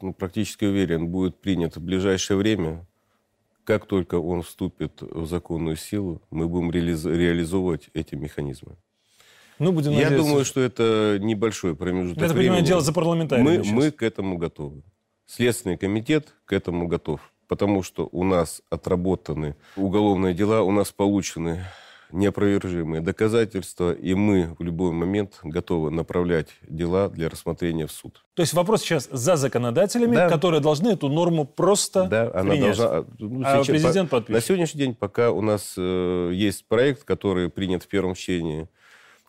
ну, 0.00 0.12
практически 0.12 0.64
уверен, 0.64 1.08
будет 1.08 1.40
принят 1.40 1.76
в 1.76 1.80
ближайшее 1.80 2.36
время. 2.36 2.86
Как 3.64 3.86
только 3.86 4.14
он 4.14 4.42
вступит 4.42 5.02
в 5.02 5.26
законную 5.26 5.76
силу, 5.76 6.22
мы 6.30 6.48
будем 6.48 6.70
реализовывать 6.70 7.90
эти 7.94 8.14
механизмы. 8.14 8.76
Ну, 9.58 9.72
будем 9.72 9.92
Я 9.92 10.04
надеяться. 10.04 10.28
думаю, 10.28 10.44
что 10.44 10.60
это 10.60 11.18
небольшой 11.20 11.74
промежуток 11.74 12.22
Это, 12.22 12.32
времени. 12.32 12.48
понимаю, 12.48 12.66
дело 12.66 12.80
за 12.80 12.92
парламентариями 12.92 13.58
мы, 13.58 13.72
мы 13.72 13.90
к 13.90 14.02
этому 14.02 14.38
готовы. 14.38 14.82
Следственный 15.26 15.76
комитет 15.76 16.34
к 16.44 16.52
этому 16.52 16.86
готов. 16.88 17.20
Потому 17.48 17.82
что 17.82 18.08
у 18.10 18.24
нас 18.24 18.60
отработаны 18.70 19.56
уголовные 19.76 20.34
дела, 20.34 20.62
у 20.62 20.72
нас 20.72 20.90
получены 20.90 21.64
неопровержимые 22.12 23.00
доказательства, 23.00 23.92
и 23.92 24.14
мы 24.14 24.54
в 24.58 24.62
любой 24.62 24.92
момент 24.92 25.38
готовы 25.42 25.90
направлять 25.90 26.48
дела 26.68 27.08
для 27.08 27.28
рассмотрения 27.28 27.86
в 27.86 27.92
суд. 27.92 28.24
То 28.34 28.42
есть 28.42 28.52
вопрос 28.54 28.82
сейчас 28.82 29.08
за 29.10 29.36
законодателями, 29.36 30.14
да. 30.14 30.28
которые 30.28 30.60
должны 30.60 30.88
эту 30.88 31.08
норму 31.08 31.44
просто 31.44 32.04
да, 32.04 32.30
она 32.34 32.50
принять. 32.50 32.76
должна. 32.76 33.04
Ну, 33.18 33.42
а 33.44 33.64
сейчас, 33.64 33.66
президент 33.66 34.10
подпишет. 34.10 34.34
На 34.34 34.46
сегодняшний 34.46 34.78
день 34.78 34.94
пока 34.94 35.30
у 35.30 35.40
нас 35.40 35.74
э, 35.76 36.30
есть 36.32 36.66
проект, 36.66 37.04
который 37.04 37.48
принят 37.50 37.82
в 37.82 37.88
первом 37.88 38.14
чтении 38.14 38.68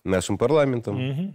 нашим 0.07 0.37
парламентом. 0.37 1.09
Угу. 1.09 1.33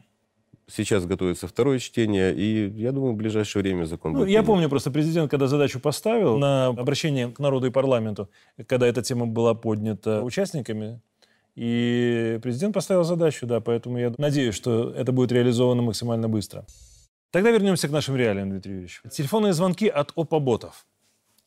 Сейчас 0.68 1.04
готовится 1.04 1.46
второе 1.46 1.78
чтение, 1.78 2.34
и 2.34 2.70
я 2.70 2.92
думаю, 2.92 3.12
в 3.12 3.16
ближайшее 3.16 3.62
время 3.62 3.84
закон 3.84 4.12
ну, 4.12 4.20
будет. 4.20 4.28
Я 4.28 4.38
принят. 4.38 4.46
помню 4.46 4.68
просто 4.68 4.90
президент, 4.90 5.30
когда 5.30 5.46
задачу 5.46 5.80
поставил 5.80 6.38
на 6.38 6.68
обращение 6.68 7.28
к 7.28 7.38
народу 7.38 7.66
и 7.66 7.70
парламенту, 7.70 8.30
когда 8.66 8.86
эта 8.86 9.02
тема 9.02 9.26
была 9.26 9.54
поднята 9.54 10.22
участниками 10.22 11.00
и 11.54 12.38
президент 12.42 12.74
поставил 12.74 13.04
задачу, 13.04 13.46
да, 13.46 13.60
поэтому 13.60 13.98
я 13.98 14.14
надеюсь, 14.16 14.54
что 14.54 14.90
это 14.90 15.12
будет 15.12 15.32
реализовано 15.32 15.82
максимально 15.82 16.28
быстро. 16.28 16.64
Тогда 17.30 17.50
вернемся 17.50 17.88
к 17.88 17.90
нашим 17.90 18.16
реалиям, 18.16 18.50
Дмитрий 18.50 18.72
Юрьевич. 18.72 19.02
Телефонные 19.10 19.52
звонки 19.52 19.88
от 19.88 20.12
ОПА-ботов 20.14 20.86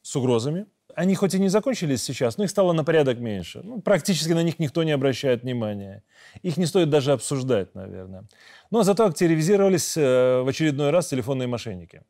с 0.02 0.16
угрозами. 0.16 0.66
Они 0.96 1.16
хоть 1.16 1.34
и 1.34 1.40
не 1.40 1.50
закончились 1.50 2.04
сейчас, 2.04 2.38
но 2.38 2.44
их 2.44 2.50
стало 2.50 2.74
на 2.74 2.84
порядок 2.84 3.20
меньше. 3.20 3.62
Ну, 3.64 3.82
практически 3.82 4.32
на 4.32 4.44
них 4.44 4.60
никто 4.60 4.84
не 4.84 4.92
обращает 4.92 5.44
внимания. 5.44 6.04
Их 6.42 6.58
не 6.58 6.66
стоит 6.66 6.90
даже 6.90 7.12
обсуждать, 7.12 7.76
наверное. 7.76 8.26
Но 8.72 8.84
зато 8.84 9.06
активизировались 9.06 9.98
э, 9.98 10.42
в 10.42 10.48
очередной 10.48 10.92
раз 10.92 11.08
телефонные 11.08 11.48
мошенники. 11.48 12.04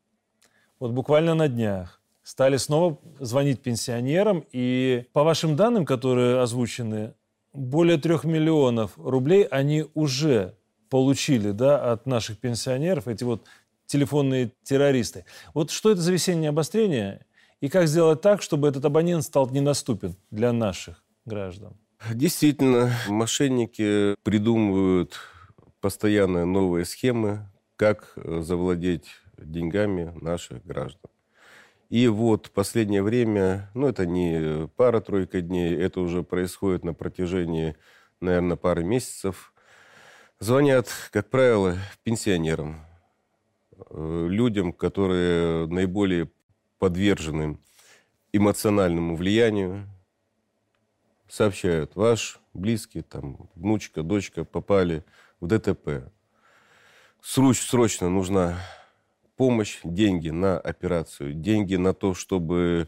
Вот 0.80 0.92
буквально 0.92 1.34
на 1.34 1.48
днях 1.48 2.02
стали 2.24 2.58
снова 2.58 3.00
звонить 3.20 3.62
пенсионерам. 3.62 4.46
И 4.52 5.06
по 5.14 5.24
вашим 5.24 5.56
данным, 5.56 5.86
которые 5.86 6.42
озвучены, 6.42 7.14
более 7.54 7.98
трех 7.98 8.24
миллионов 8.24 8.92
рублей 8.98 9.44
они 9.44 9.86
уже 9.94 10.56
получили 10.90 11.52
да, 11.52 11.92
от 11.92 12.06
наших 12.06 12.38
пенсионеров, 12.38 13.08
эти 13.08 13.24
вот 13.24 13.46
телефонные 13.86 14.52
террористы. 14.64 15.26
Вот 15.54 15.72
что 15.72 15.92
это 15.92 16.02
за 16.02 16.12
весеннее 16.12 16.50
обострение? 16.50 17.25
И 17.62 17.70
как 17.70 17.88
сделать 17.88 18.22
так, 18.22 18.42
чтобы 18.42 18.68
этот 18.68 18.84
абонент 18.86 19.24
стал 19.24 19.50
недоступен 19.50 20.16
для 20.30 20.52
наших 20.52 21.04
граждан? 21.26 21.78
Действительно, 22.14 22.92
мошенники 23.08 24.16
придумывают 24.24 25.18
постоянно 25.80 26.46
новые 26.46 26.86
схемы, 26.86 27.50
как 27.76 28.14
завладеть 28.16 29.08
деньгами 29.38 30.14
наших 30.22 30.66
граждан. 30.66 31.10
И 31.90 32.08
вот 32.08 32.52
последнее 32.52 33.04
время, 33.04 33.70
ну 33.74 33.88
это 33.88 34.06
не 34.06 34.68
пара-тройка 34.76 35.42
дней, 35.42 35.76
это 35.76 36.02
уже 36.02 36.24
происходит 36.24 36.84
на 36.84 36.94
протяжении, 36.94 37.76
наверное, 38.22 38.58
пары 38.58 38.84
месяцев. 38.84 39.54
Звонят, 40.40 40.90
как 41.12 41.30
правило, 41.30 41.78
пенсионерам, 42.04 42.82
э, 43.90 44.28
людям, 44.30 44.74
которые 44.74 45.68
наиболее 45.68 46.30
подвержены 46.86 47.58
эмоциональному 48.32 49.16
влиянию, 49.16 49.90
сообщают, 51.28 51.96
ваш 51.96 52.40
близкий, 52.54 53.02
там, 53.02 53.50
внучка, 53.56 54.04
дочка 54.04 54.44
попали 54.44 55.04
в 55.40 55.48
ДТП. 55.48 56.12
Срочно 57.24 58.08
нужна 58.08 58.60
помощь, 59.36 59.80
деньги 59.84 60.30
на 60.30 60.60
операцию, 60.60 61.34
деньги 61.34 61.76
на 61.76 61.96
то, 61.96 62.14
чтобы 62.14 62.88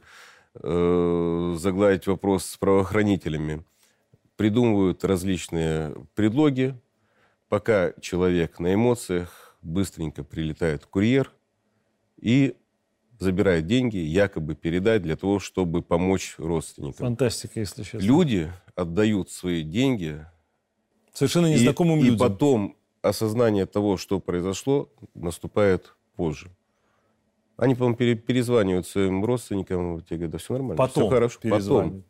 э, 0.53 1.55
загладить 1.57 2.05
вопрос 2.05 2.45
с 2.45 2.57
правоохранителями. 2.57 3.65
Придумывают 4.35 5.03
различные 5.03 5.95
предлоги, 6.13 6.79
пока 7.49 7.93
человек 7.99 8.59
на 8.59 8.75
эмоциях, 8.75 9.57
быстренько 9.63 10.23
прилетает 10.23 10.85
курьер 10.85 11.33
и 12.21 12.55
забирает 13.19 13.65
деньги, 13.65 13.97
якобы 13.97 14.55
передать 14.55 15.01
для 15.01 15.15
того, 15.15 15.39
чтобы 15.39 15.81
помочь 15.81 16.35
родственникам. 16.37 17.07
Фантастика, 17.07 17.59
если 17.59 17.83
честно. 17.83 18.05
Люди 18.05 18.51
отдают 18.75 19.31
свои 19.31 19.63
деньги 19.63 20.25
совершенно 21.13 21.51
незнакомым 21.51 21.99
и, 21.99 22.03
людям. 22.03 22.15
И 22.15 22.19
потом 22.19 22.77
осознание 23.01 23.65
того, 23.65 23.97
что 23.97 24.19
произошло, 24.19 24.89
наступает 25.13 25.95
позже. 26.15 26.49
Они, 27.57 27.73
по-моему, 27.73 27.95
перезванивают 27.95 28.87
своим 28.87 29.25
родственникам, 29.25 30.01
те 30.01 30.15
говорят, 30.15 30.31
да 30.31 30.37
все 30.37 30.53
нормально, 30.53 30.75
потом 30.75 31.05
все 31.05 31.09
хорошо. 31.09 31.39
Потом. 31.41 32.03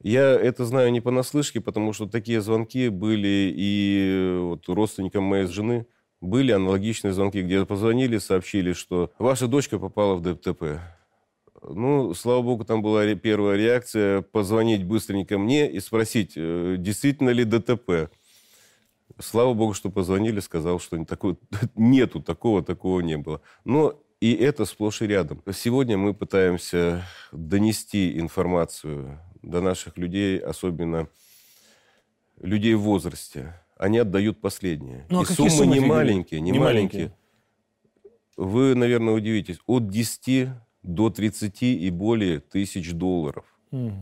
Я 0.00 0.30
это 0.30 0.64
знаю 0.64 0.92
не 0.92 1.00
понаслышке, 1.00 1.60
потому 1.60 1.92
что 1.92 2.06
такие 2.06 2.40
звонки 2.40 2.88
были 2.88 3.52
и 3.54 4.38
вот 4.40 4.66
родственникам 4.68 5.24
моей 5.24 5.46
жены. 5.46 5.86
Были 6.20 6.52
аналогичные 6.52 7.12
звонки, 7.12 7.42
где 7.42 7.64
позвонили, 7.64 8.18
сообщили, 8.18 8.72
что 8.72 9.12
ваша 9.18 9.46
дочка 9.46 9.78
попала 9.78 10.16
в 10.16 10.22
ДТП. 10.22 10.80
Ну, 11.62 12.14
слава 12.14 12.42
богу, 12.42 12.64
там 12.64 12.82
была 12.82 13.14
первая 13.14 13.56
реакция 13.56 14.22
позвонить 14.22 14.84
быстренько 14.84 15.38
мне 15.38 15.70
и 15.70 15.80
спросить, 15.80 16.32
э, 16.36 16.76
действительно 16.78 17.30
ли 17.30 17.44
ДТП. 17.44 18.10
Слава 19.18 19.54
богу, 19.54 19.74
что 19.74 19.90
позвонили, 19.90 20.40
сказал, 20.40 20.78
что 20.78 21.04
такого, 21.04 21.36
нету 21.74 22.20
такого, 22.20 22.62
такого 22.62 23.00
не 23.00 23.16
было. 23.16 23.40
Но 23.64 24.00
и 24.20 24.34
это 24.34 24.64
сплошь 24.64 25.02
и 25.02 25.06
рядом. 25.06 25.42
Сегодня 25.52 25.96
мы 25.96 26.14
пытаемся 26.14 27.04
донести 27.32 28.18
информацию 28.18 29.20
до 29.42 29.60
наших 29.60 29.96
людей, 29.96 30.38
особенно 30.38 31.08
людей 32.40 32.74
в 32.74 32.80
возрасте. 32.80 33.54
Они 33.78 33.98
отдают 33.98 34.40
последнее. 34.40 35.06
Ну, 35.08 35.20
а 35.20 35.22
и 35.22 35.26
суммы, 35.26 35.50
суммы 35.50 35.78
не 35.78 35.80
маленькие, 35.84 36.40
не, 36.40 36.50
не 36.50 36.58
маленькие. 36.58 37.00
маленькие. 37.00 37.18
Вы, 38.36 38.74
наверное, 38.74 39.14
удивитесь. 39.14 39.58
От 39.66 39.88
10 39.88 40.48
до 40.82 41.10
30 41.10 41.62
и 41.62 41.90
более 41.90 42.40
тысяч 42.40 42.92
долларов. 42.92 43.44
Угу. 43.70 43.92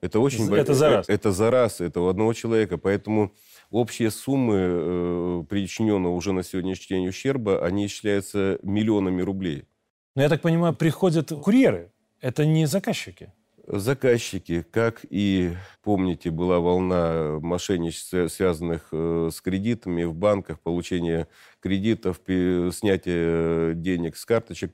Это 0.00 0.20
очень... 0.20 0.52
Это 0.54 0.74
за 0.74 0.90
раз. 0.90 1.08
Это 1.08 1.32
за 1.32 1.50
раз, 1.50 1.80
это 1.80 2.00
у 2.00 2.08
одного 2.08 2.32
человека. 2.32 2.78
Поэтому 2.78 3.32
Общие 3.70 4.10
суммы 4.10 4.54
э, 4.56 5.44
причиненного 5.48 6.14
уже 6.14 6.32
на 6.32 6.42
сегодняшний 6.42 6.96
день 6.96 7.08
ущерба, 7.08 7.64
они 7.64 7.86
исчисляются 7.86 8.58
миллионами 8.62 9.20
рублей. 9.20 9.66
Но 10.14 10.22
я 10.22 10.30
так 10.30 10.40
понимаю, 10.40 10.74
приходят 10.74 11.28
курьеры. 11.28 11.92
Это 12.20 12.46
не 12.46 12.66
заказчики. 12.66 13.32
Заказчики, 13.70 14.62
как 14.62 15.04
и, 15.10 15.52
помните, 15.82 16.30
была 16.30 16.58
волна 16.58 17.38
мошенничеств, 17.42 18.32
связанных 18.32 18.88
э, 18.92 19.28
с 19.30 19.42
кредитами 19.42 20.04
в 20.04 20.14
банках, 20.14 20.58
получение 20.60 21.28
кредитов, 21.60 22.18
снятие 22.26 23.74
денег 23.74 24.16
с 24.16 24.24
карточек. 24.24 24.72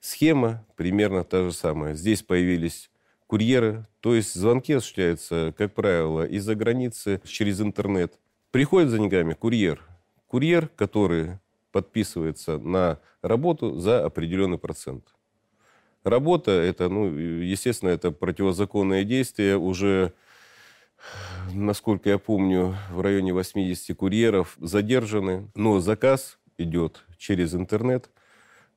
Схема 0.00 0.66
примерно 0.74 1.22
та 1.22 1.44
же 1.44 1.52
самая. 1.52 1.94
Здесь 1.94 2.22
появились 2.22 2.90
курьеры, 3.26 3.86
то 4.00 4.14
есть 4.14 4.32
звонки 4.32 4.72
осуществляются, 4.72 5.54
как 5.58 5.74
правило, 5.74 6.24
из-за 6.24 6.54
границы, 6.54 7.20
через 7.26 7.60
интернет. 7.60 8.18
Приходит 8.52 8.88
за 8.88 8.96
деньгами 8.96 9.34
курьер. 9.34 9.84
Курьер, 10.28 10.68
который 10.68 11.40
подписывается 11.72 12.56
на 12.56 13.00
работу 13.20 13.78
за 13.78 14.02
определенный 14.02 14.58
процент. 14.58 15.14
Работа, 16.02 16.52
это, 16.52 16.88
ну, 16.88 17.14
естественно, 17.14 17.90
это 17.90 18.10
противозаконное 18.10 19.04
действие. 19.04 19.58
Уже, 19.58 20.14
насколько 21.52 22.08
я 22.08 22.18
помню, 22.18 22.74
в 22.90 23.02
районе 23.02 23.34
80 23.34 23.94
курьеров 23.96 24.56
задержаны. 24.58 25.50
Но 25.54 25.80
заказ 25.80 26.38
идет 26.56 27.04
через 27.18 27.54
интернет. 27.54 28.10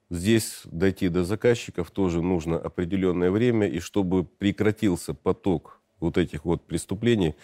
Здесь 0.09 0.63
дойти 0.65 1.07
до 1.07 1.23
заказчиков 1.23 1.91
тоже 1.91 2.21
нужно 2.21 2.57
определенное 2.57 3.31
время. 3.31 3.67
И 3.67 3.79
чтобы 3.79 4.25
прекратился 4.25 5.13
поток 5.13 5.79
вот 6.01 6.17
этих 6.17 6.43
вот 6.43 6.67
преступлений, 6.67 7.35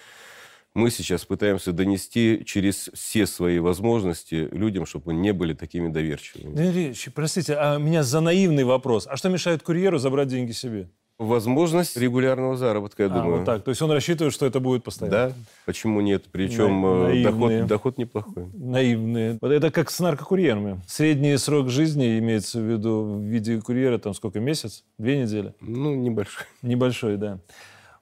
мы 0.79 0.91
сейчас 0.91 1.25
пытаемся 1.25 1.73
донести 1.73 2.43
через 2.45 2.89
все 2.93 3.27
свои 3.27 3.59
возможности 3.59 4.47
людям, 4.51 4.85
чтобы 4.85 5.13
не 5.13 5.33
были 5.33 5.53
такими 5.53 5.89
доверчивыми. 5.89 6.55
Дмитрий 6.55 6.85
Ильич, 6.85 7.09
простите, 7.13 7.53
а 7.55 7.75
у 7.75 7.79
меня 7.79 8.01
за 8.03 8.21
наивный 8.21 8.63
вопрос. 8.63 9.05
А 9.05 9.17
что 9.17 9.29
мешает 9.29 9.61
курьеру 9.61 9.97
забрать 9.97 10.29
деньги 10.29 10.53
себе? 10.53 10.89
Возможность 11.17 11.97
регулярного 11.97 12.55
заработка, 12.55 13.03
я 13.03 13.09
а, 13.09 13.11
думаю. 13.11 13.37
вот 13.37 13.45
так. 13.45 13.61
То 13.65 13.71
есть 13.71 13.81
он 13.81 13.91
рассчитывает, 13.91 14.33
что 14.33 14.45
это 14.45 14.61
будет 14.61 14.85
постоянно? 14.85 15.29
Да. 15.29 15.33
Почему 15.65 15.99
нет? 15.99 16.23
Причем 16.31 16.81
На, 16.81 17.09
э, 17.09 17.23
доход, 17.23 17.67
доход 17.67 17.97
неплохой. 17.97 18.45
Наивные. 18.53 19.37
Вот 19.41 19.51
это 19.51 19.69
как 19.69 19.91
с 19.91 19.99
наркокурьерами. 19.99 20.79
Средний 20.87 21.35
срок 21.35 21.67
жизни 21.67 22.17
имеется 22.19 22.61
в 22.61 22.63
виду 22.63 23.03
в 23.03 23.21
виде 23.21 23.59
курьера 23.59 23.97
там 23.97 24.13
сколько? 24.13 24.39
Месяц? 24.39 24.85
Две 24.97 25.21
недели? 25.21 25.53
Ну, 25.59 25.93
небольшой. 25.93 26.45
Небольшой, 26.61 27.17
да. 27.17 27.39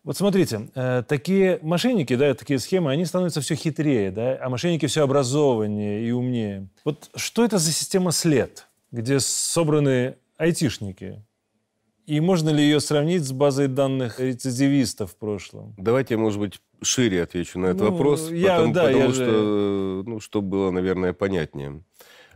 Вот 0.08 0.16
смотрите, 0.16 0.70
э, 0.74 1.04
такие 1.06 1.60
мошенники, 1.62 2.16
да, 2.16 2.34
такие 2.34 2.60
схемы, 2.60 2.92
они 2.92 3.04
становятся 3.04 3.42
все 3.42 3.56
хитрее, 3.56 4.10
да, 4.10 4.40
а 4.42 4.48
мошенники 4.48 4.86
все 4.86 5.04
образованнее 5.04 6.08
и 6.08 6.12
умнее. 6.12 6.70
Вот 6.86 7.10
что 7.14 7.44
это 7.44 7.58
за 7.58 7.74
система 7.74 8.14
след, 8.14 8.68
где 8.94 9.20
собраны 9.20 10.16
айтишники? 10.38 11.22
И 12.06 12.22
можно 12.22 12.52
ли 12.52 12.64
ее 12.64 12.80
сравнить 12.80 13.26
с 13.26 13.34
базой 13.34 13.68
данных 13.68 14.22
рецидивистов 14.22 15.12
в 15.12 15.18
прошлом? 15.18 15.76
Давайте, 15.78 16.16
может 16.16 16.40
быть, 16.40 16.62
шире 16.82 17.24
отвечу 17.24 17.60
на 17.60 17.66
этот 17.66 17.82
ну, 17.82 17.92
вопрос, 17.92 18.32
я, 18.32 18.56
потому, 18.56 18.74
да, 18.74 18.84
потому 18.86 19.04
я 19.04 19.10
что, 19.12 19.26
же... 19.26 20.04
ну, 20.10 20.20
чтобы 20.22 20.48
было, 20.48 20.72
наверное, 20.72 21.12
понятнее. 21.12 21.84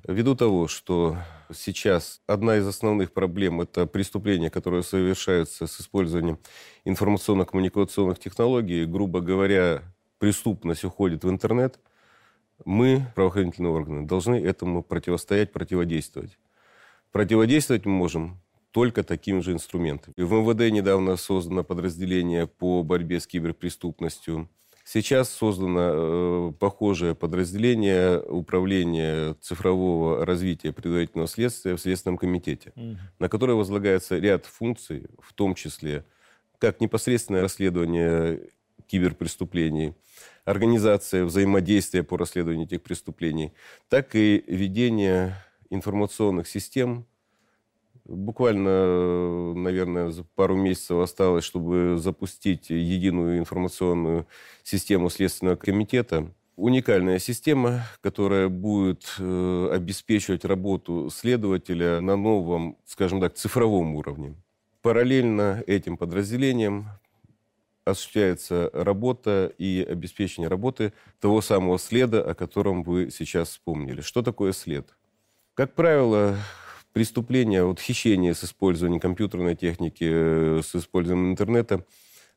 Ввиду 0.05 0.35
того, 0.35 0.67
что 0.67 1.15
сейчас 1.53 2.21
одна 2.27 2.57
из 2.57 2.67
основных 2.67 3.13
проблем– 3.13 3.61
это 3.61 3.85
преступления, 3.85 4.49
которые 4.49 4.83
совершаются 4.83 5.67
с 5.67 5.81
использованием 5.81 6.39
информационно-коммуникационных 6.85 8.19
технологий, 8.19 8.85
грубо 8.85 9.21
говоря, 9.21 9.83
преступность 10.19 10.83
уходит 10.83 11.23
в 11.23 11.29
интернет, 11.29 11.79
мы, 12.63 13.05
правоохранительные 13.15 13.71
органы, 13.71 14.07
должны 14.07 14.35
этому 14.35 14.83
противостоять, 14.83 15.51
противодействовать. 15.51 16.37
Противодействовать 17.11 17.85
мы 17.85 17.93
можем 17.93 18.39
только 18.71 19.03
таким 19.03 19.41
же 19.41 19.51
инструментом. 19.51 20.13
В 20.15 20.33
МВД 20.33 20.71
недавно 20.71 21.17
создано 21.17 21.63
подразделение 21.63 22.47
по 22.47 22.83
борьбе 22.83 23.19
с 23.19 23.27
киберпреступностью– 23.27 24.49
Сейчас 24.93 25.29
создано 25.29 25.79
э, 25.79 26.51
похожее 26.59 27.15
подразделение 27.15 28.19
управления 28.19 29.35
цифрового 29.35 30.25
развития 30.25 30.73
предварительного 30.73 31.29
следствия 31.29 31.77
в 31.77 31.79
Следственном 31.79 32.17
комитете, 32.17 32.73
угу. 32.75 32.97
на 33.17 33.29
которое 33.29 33.53
возлагается 33.53 34.17
ряд 34.17 34.45
функций, 34.45 35.05
в 35.21 35.31
том 35.31 35.55
числе 35.55 36.03
как 36.57 36.81
непосредственное 36.81 37.41
расследование 37.41 38.49
киберпреступлений, 38.85 39.93
организация 40.43 41.23
взаимодействия 41.23 42.03
по 42.03 42.17
расследованию 42.17 42.65
этих 42.65 42.81
преступлений, 42.81 43.53
так 43.87 44.13
и 44.13 44.43
ведение 44.45 45.37
информационных 45.69 46.49
систем 46.49 47.05
Буквально, 48.11 49.53
наверное, 49.53 50.11
за 50.11 50.25
пару 50.35 50.57
месяцев 50.57 50.99
осталось, 50.99 51.45
чтобы 51.45 51.95
запустить 51.97 52.69
единую 52.69 53.39
информационную 53.39 54.27
систему 54.63 55.09
Следственного 55.09 55.55
комитета. 55.55 56.29
Уникальная 56.57 57.19
система, 57.19 57.85
которая 58.01 58.49
будет 58.49 59.15
э, 59.17 59.69
обеспечивать 59.71 60.43
работу 60.43 61.09
следователя 61.09 62.01
на 62.01 62.17
новом, 62.17 62.77
скажем 62.85 63.21
так, 63.21 63.35
цифровом 63.35 63.95
уровне. 63.95 64.35
Параллельно 64.81 65.63
этим 65.65 65.95
подразделениям 65.95 66.89
осуществляется 67.85 68.69
работа 68.73 69.53
и 69.57 69.87
обеспечение 69.89 70.49
работы 70.49 70.91
того 71.21 71.39
самого 71.39 71.79
следа, 71.79 72.21
о 72.21 72.33
котором 72.35 72.83
вы 72.83 73.09
сейчас 73.09 73.51
вспомнили. 73.51 74.01
Что 74.01 74.21
такое 74.21 74.51
след? 74.51 74.93
Как 75.53 75.73
правило, 75.75 76.35
преступления, 76.93 77.63
вот 77.63 77.79
хищения 77.79 78.33
с 78.33 78.43
использованием 78.43 78.99
компьютерной 78.99 79.55
техники, 79.55 80.07
э, 80.07 80.61
с 80.63 80.75
использованием 80.75 81.31
интернета 81.31 81.85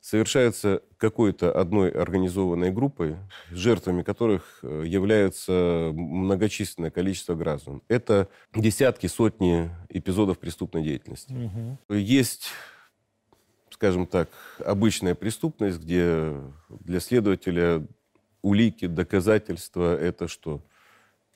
совершаются 0.01 0.81
какой-то 0.97 1.51
одной 1.51 1.89
организованной 1.89 2.71
группой, 2.71 3.15
жертвами 3.49 4.03
которых 4.03 4.59
э, 4.61 4.83
являются 4.85 5.91
многочисленное 5.93 6.91
количество 6.91 7.33
граждан. 7.33 7.81
Это 7.87 8.29
десятки, 8.53 9.07
сотни 9.07 9.71
эпизодов 9.89 10.37
преступной 10.37 10.83
деятельности. 10.83 11.33
Угу. 11.33 11.95
Есть 11.95 12.51
скажем 13.71 14.07
так, 14.07 14.29
обычная 14.59 15.15
преступность, 15.15 15.81
где 15.81 16.33
для 16.69 17.01
следователя 17.01 17.85
улики, 18.41 18.87
доказательства– 18.87 19.97
это 19.99 20.29
что? 20.29 20.63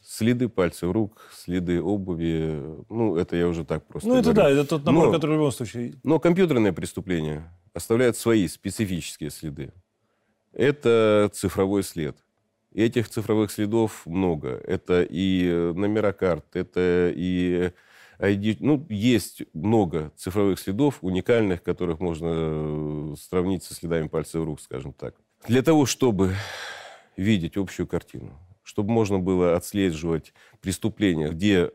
Следы 0.01 0.47
пальцев 0.49 0.91
рук, 0.91 1.29
следы 1.33 1.81
обуви. 1.81 2.63
Ну, 2.89 3.17
это 3.17 3.35
я 3.35 3.47
уже 3.47 3.65
так 3.65 3.85
просто 3.85 4.07
Ну, 4.07 4.15
это 4.15 4.33
говорю. 4.33 4.55
да, 4.55 4.61
это 4.61 4.69
тот 4.69 4.85
набор, 4.85 5.07
но, 5.07 5.11
который 5.11 5.31
в 5.31 5.33
любом 5.35 5.51
случае... 5.51 5.95
Но 6.03 6.19
компьютерные 6.19 6.73
преступления 6.73 7.53
оставляют 7.73 8.17
свои 8.17 8.47
специфические 8.47 9.29
следы. 9.29 9.73
Это 10.53 11.29
цифровой 11.33 11.83
след. 11.83 12.17
Этих 12.73 13.09
цифровых 13.09 13.51
следов 13.51 14.05
много. 14.05 14.61
Это 14.65 15.03
и 15.03 15.71
номера 15.75 16.13
карт, 16.13 16.45
это 16.55 17.11
и 17.13 17.71
ID. 18.19 18.57
Ну, 18.59 18.85
есть 18.89 19.43
много 19.53 20.11
цифровых 20.15 20.59
следов, 20.59 20.99
уникальных, 21.01 21.63
которых 21.63 21.99
можно 21.99 23.15
сравнить 23.15 23.63
со 23.63 23.73
следами 23.73 24.07
пальцев 24.07 24.43
рук, 24.43 24.61
скажем 24.61 24.93
так. 24.93 25.15
Для 25.47 25.61
того, 25.61 25.85
чтобы 25.85 26.35
видеть 27.17 27.57
общую 27.57 27.87
картину, 27.87 28.37
чтобы 28.69 28.91
можно 28.91 29.17
было 29.17 29.55
отслеживать 29.55 30.31
преступления, 30.61 31.29
где 31.29 31.71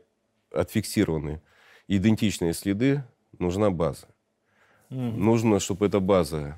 отфиксированы 0.49 1.41
идентичные 1.89 2.53
следы, 2.53 3.03
нужна 3.37 3.69
база. 3.69 4.07
Mm-hmm. 4.89 5.17
Нужно, 5.17 5.59
чтобы 5.59 5.87
эта 5.87 5.99
база, 5.99 6.57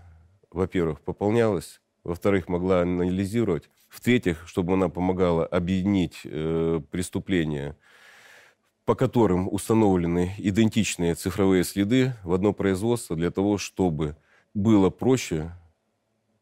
во-первых, 0.51 1.01
пополнялась, 1.01 1.81
во-вторых, 2.03 2.49
могла 2.49 2.81
анализировать, 2.81 3.67
в-третьих, 3.89 4.47
чтобы 4.47 4.73
она 4.73 4.89
помогала 4.89 5.43
объединить 5.43 6.19
э, 6.23 6.81
преступления, 6.91 7.75
по 8.85 8.93
которым 8.93 9.51
установлены 9.51 10.35
идентичные 10.37 11.15
цифровые 11.15 11.63
следы 11.63 12.13
в 12.23 12.31
одно 12.31 12.53
производство 12.53 13.15
для 13.15 13.31
того, 13.31 13.57
чтобы 13.57 14.15
было 14.53 14.91
проще 14.91 15.51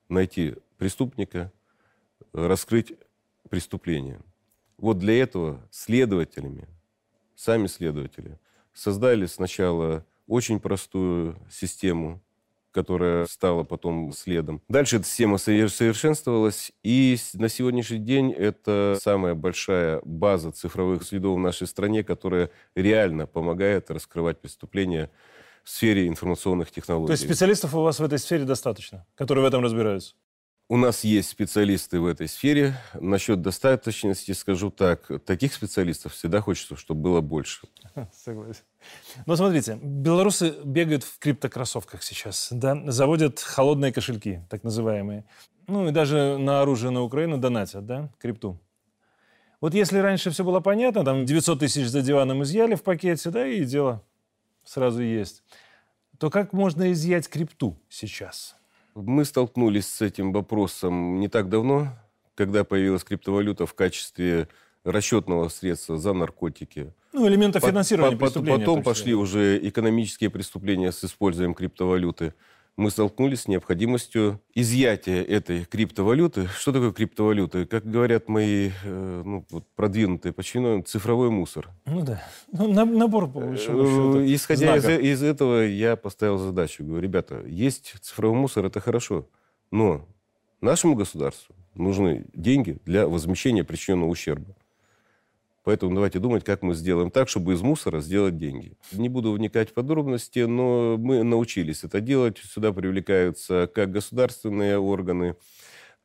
найти 0.10 0.56
преступника, 0.78 1.54
раскрыть 2.34 2.94
преступления. 3.50 4.22
Вот 4.78 5.00
для 5.00 5.22
этого 5.22 5.62
следователями, 5.72 6.68
сами 7.36 7.68
следователи, 7.68 8.40
создали 8.74 9.26
сначала 9.26 10.06
очень 10.28 10.60
простую 10.60 11.38
систему, 11.50 12.22
которая 12.72 13.26
стала 13.28 13.64
потом 13.64 14.12
следом. 14.12 14.62
Дальше 14.68 14.98
эта 14.98 15.06
система 15.06 15.38
совершенствовалась, 15.38 16.74
и 16.84 17.16
на 17.34 17.48
сегодняшний 17.48 18.00
день 18.00 18.34
это 18.34 18.98
самая 19.02 19.34
большая 19.34 20.02
база 20.04 20.52
цифровых 20.52 21.04
следов 21.04 21.38
в 21.38 21.40
нашей 21.40 21.68
стране, 21.68 22.04
которая 22.04 22.52
реально 22.76 23.28
помогает 23.28 23.90
раскрывать 23.92 24.42
преступления 24.42 25.10
в 25.64 25.70
сфере 25.70 26.08
информационных 26.08 26.70
технологий. 26.70 27.08
То 27.08 27.14
есть 27.14 27.24
специалистов 27.24 27.74
у 27.76 27.82
вас 27.82 28.00
в 28.00 28.04
этой 28.04 28.20
сфере 28.20 28.44
достаточно, 28.44 29.08
которые 29.16 29.44
в 29.44 29.48
этом 29.48 29.64
разбираются? 29.64 30.16
У 30.68 30.78
нас 30.78 31.04
есть 31.04 31.30
специалисты 31.30 32.00
в 32.00 32.08
этой 32.08 32.28
сфере. 32.28 32.76
Насчет 32.96 33.42
достаточности 33.42 34.32
скажу 34.32 34.72
так. 34.72 35.12
Таких 35.24 35.54
специалистов 35.54 36.14
всегда 36.14 36.42
хочется, 36.42 36.76
чтобы 36.76 37.02
было 37.02 37.22
больше. 37.22 37.68
Согласен. 38.12 38.64
Но 39.28 39.36
смотрите, 39.36 39.78
белорусы 39.80 40.56
бегают 40.64 41.04
в 41.04 41.20
криптокроссовках 41.20 42.02
сейчас, 42.02 42.48
да, 42.50 42.82
заводят 42.92 43.40
холодные 43.40 43.94
кошельки, 43.94 44.42
так 44.50 44.64
называемые. 44.64 45.26
Ну 45.68 45.88
и 45.88 45.92
даже 45.92 46.40
на 46.40 46.62
оружие 46.62 46.90
на 46.90 47.04
Украину 47.04 47.38
донатят, 47.38 47.86
да, 47.86 48.10
крипту. 48.20 48.60
Вот 49.62 49.76
если 49.76 50.00
раньше 50.00 50.32
все 50.32 50.44
было 50.44 50.62
понятно, 50.62 51.06
там 51.06 51.26
900 51.26 51.60
тысяч 51.60 51.88
за 51.88 52.02
диваном 52.02 52.42
изъяли 52.42 52.74
в 52.74 52.82
пакете, 52.82 53.30
да, 53.30 53.48
и 53.48 53.66
дело 53.66 54.04
сразу 54.64 55.04
есть, 55.04 55.44
то 56.18 56.32
как 56.32 56.54
можно 56.54 56.92
изъять 56.92 57.28
крипту 57.28 57.78
сейчас? 57.88 58.56
Мы 58.96 59.26
столкнулись 59.26 59.88
с 59.88 60.02
этим 60.02 60.32
вопросом 60.32 61.20
не 61.20 61.28
так 61.28 61.50
давно, 61.50 61.90
когда 62.34 62.64
появилась 62.64 63.04
криптовалюта 63.04 63.66
в 63.66 63.74
качестве 63.74 64.48
расчетного 64.86 65.50
средства 65.50 65.98
за 65.98 66.14
наркотики. 66.14 66.94
Ну, 67.12 67.28
элементов 67.28 67.64
финансирования 67.64 68.16
по, 68.16 68.26
преступления. 68.26 68.60
Потом 68.60 68.84
пошли 68.84 69.14
уже 69.14 69.60
экономические 69.68 70.30
преступления 70.30 70.94
с 70.94 71.04
использованием 71.04 71.56
криптовалюты 71.56 72.34
мы 72.78 72.92
столкнулись 72.92 73.42
с 73.42 73.48
необходимостью 73.48 74.42
изъятия 74.54 75.24
этой 75.24 75.66
криптовалюты. 75.66 76.48
Что 76.48 76.74
такое 76.74 76.92
криптовалюта? 76.92 77.66
Как 77.66 77.86
говорят 77.86 78.28
мои 78.28 78.72
э, 78.84 79.22
ну, 79.26 79.46
вот, 79.50 79.66
продвинутые 79.76 80.34
почему 80.34 80.82
цифровой 80.82 81.30
мусор. 81.30 81.70
Ну 81.86 82.02
да, 82.02 82.22
ну, 82.52 82.72
набор, 82.72 83.32
по 83.32 83.40
большому 83.40 83.84
э, 83.84 83.86
счету, 83.86 84.36
Исходя 84.36 84.76
из, 84.76 84.88
из 84.88 85.24
этого, 85.24 85.62
я 85.66 85.96
поставил 85.96 86.38
задачу. 86.38 86.84
Говорю, 86.84 87.02
ребята, 87.02 87.44
есть 87.46 87.96
цифровой 88.02 88.38
мусор, 88.38 88.66
это 88.66 88.82
хорошо, 88.82 89.28
но 89.72 90.06
нашему 90.60 90.96
государству 90.96 91.56
нужны 91.76 92.26
деньги 92.34 92.78
для 92.86 93.08
возмещения 93.08 93.64
причиненного 93.64 94.10
ущерба. 94.10 94.56
Поэтому 95.66 95.96
давайте 95.96 96.20
думать, 96.20 96.44
как 96.44 96.62
мы 96.62 96.76
сделаем 96.76 97.10
так, 97.10 97.28
чтобы 97.28 97.54
из 97.54 97.62
мусора 97.64 98.00
сделать 98.00 98.38
деньги. 98.38 98.78
Не 98.92 99.10
буду 99.10 99.32
вникать 99.32 99.72
в 99.72 99.74
подробности, 99.74 100.40
но 100.40 100.96
мы 100.96 101.24
научились 101.24 101.84
это 101.84 102.02
делать. 102.02 102.38
Сюда 102.38 102.72
привлекаются 102.72 103.68
как 103.74 103.90
государственные 103.92 104.78
органы, 104.78 105.36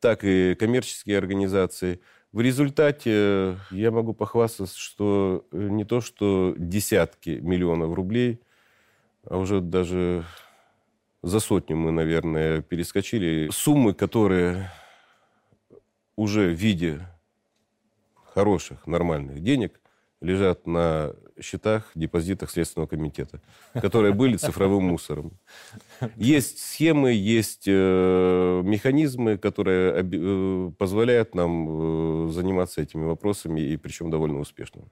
так 0.01 0.25
и 0.25 0.55
коммерческие 0.59 1.19
организации. 1.19 2.01
В 2.33 2.41
результате 2.41 3.59
я 3.71 3.91
могу 3.91 4.15
похвастаться, 4.15 4.79
что 4.79 5.47
не 5.53 5.85
то, 5.85 6.01
что 6.01 6.55
десятки 6.57 7.39
миллионов 7.43 7.93
рублей, 7.95 8.41
а 9.25 9.37
уже 9.37 9.61
даже 9.61 10.25
за 11.23 11.39
сотню 11.39 11.77
мы, 11.77 11.91
наверное, 11.91 12.63
перескочили. 12.63 13.51
Суммы, 13.53 13.93
которые 13.93 14.71
уже 16.17 16.49
в 16.49 16.55
виде 16.55 17.07
хороших, 18.35 18.87
нормальных 18.87 19.43
денег 19.43 19.81
лежат 20.21 20.67
на 20.67 21.15
счетах, 21.41 21.91
депозитах 21.95 22.51
Следственного 22.51 22.87
комитета, 22.87 23.41
которые 23.73 24.13
были 24.13 24.37
цифровым 24.37 24.85
мусором. 24.85 25.39
Есть 26.17 26.59
схемы, 26.59 27.13
есть 27.13 27.65
э, 27.67 28.63
механизмы, 28.63 29.39
которые 29.39 30.05
э, 30.05 30.73
позволяют 30.79 31.35
нам 31.35 32.29
э, 32.29 32.33
заниматься 32.33 32.83
этими 32.83 33.05
вопросами, 33.05 33.61
и 33.61 33.77
причем 33.79 34.11
довольно 34.11 34.41
успешно. 34.41 34.83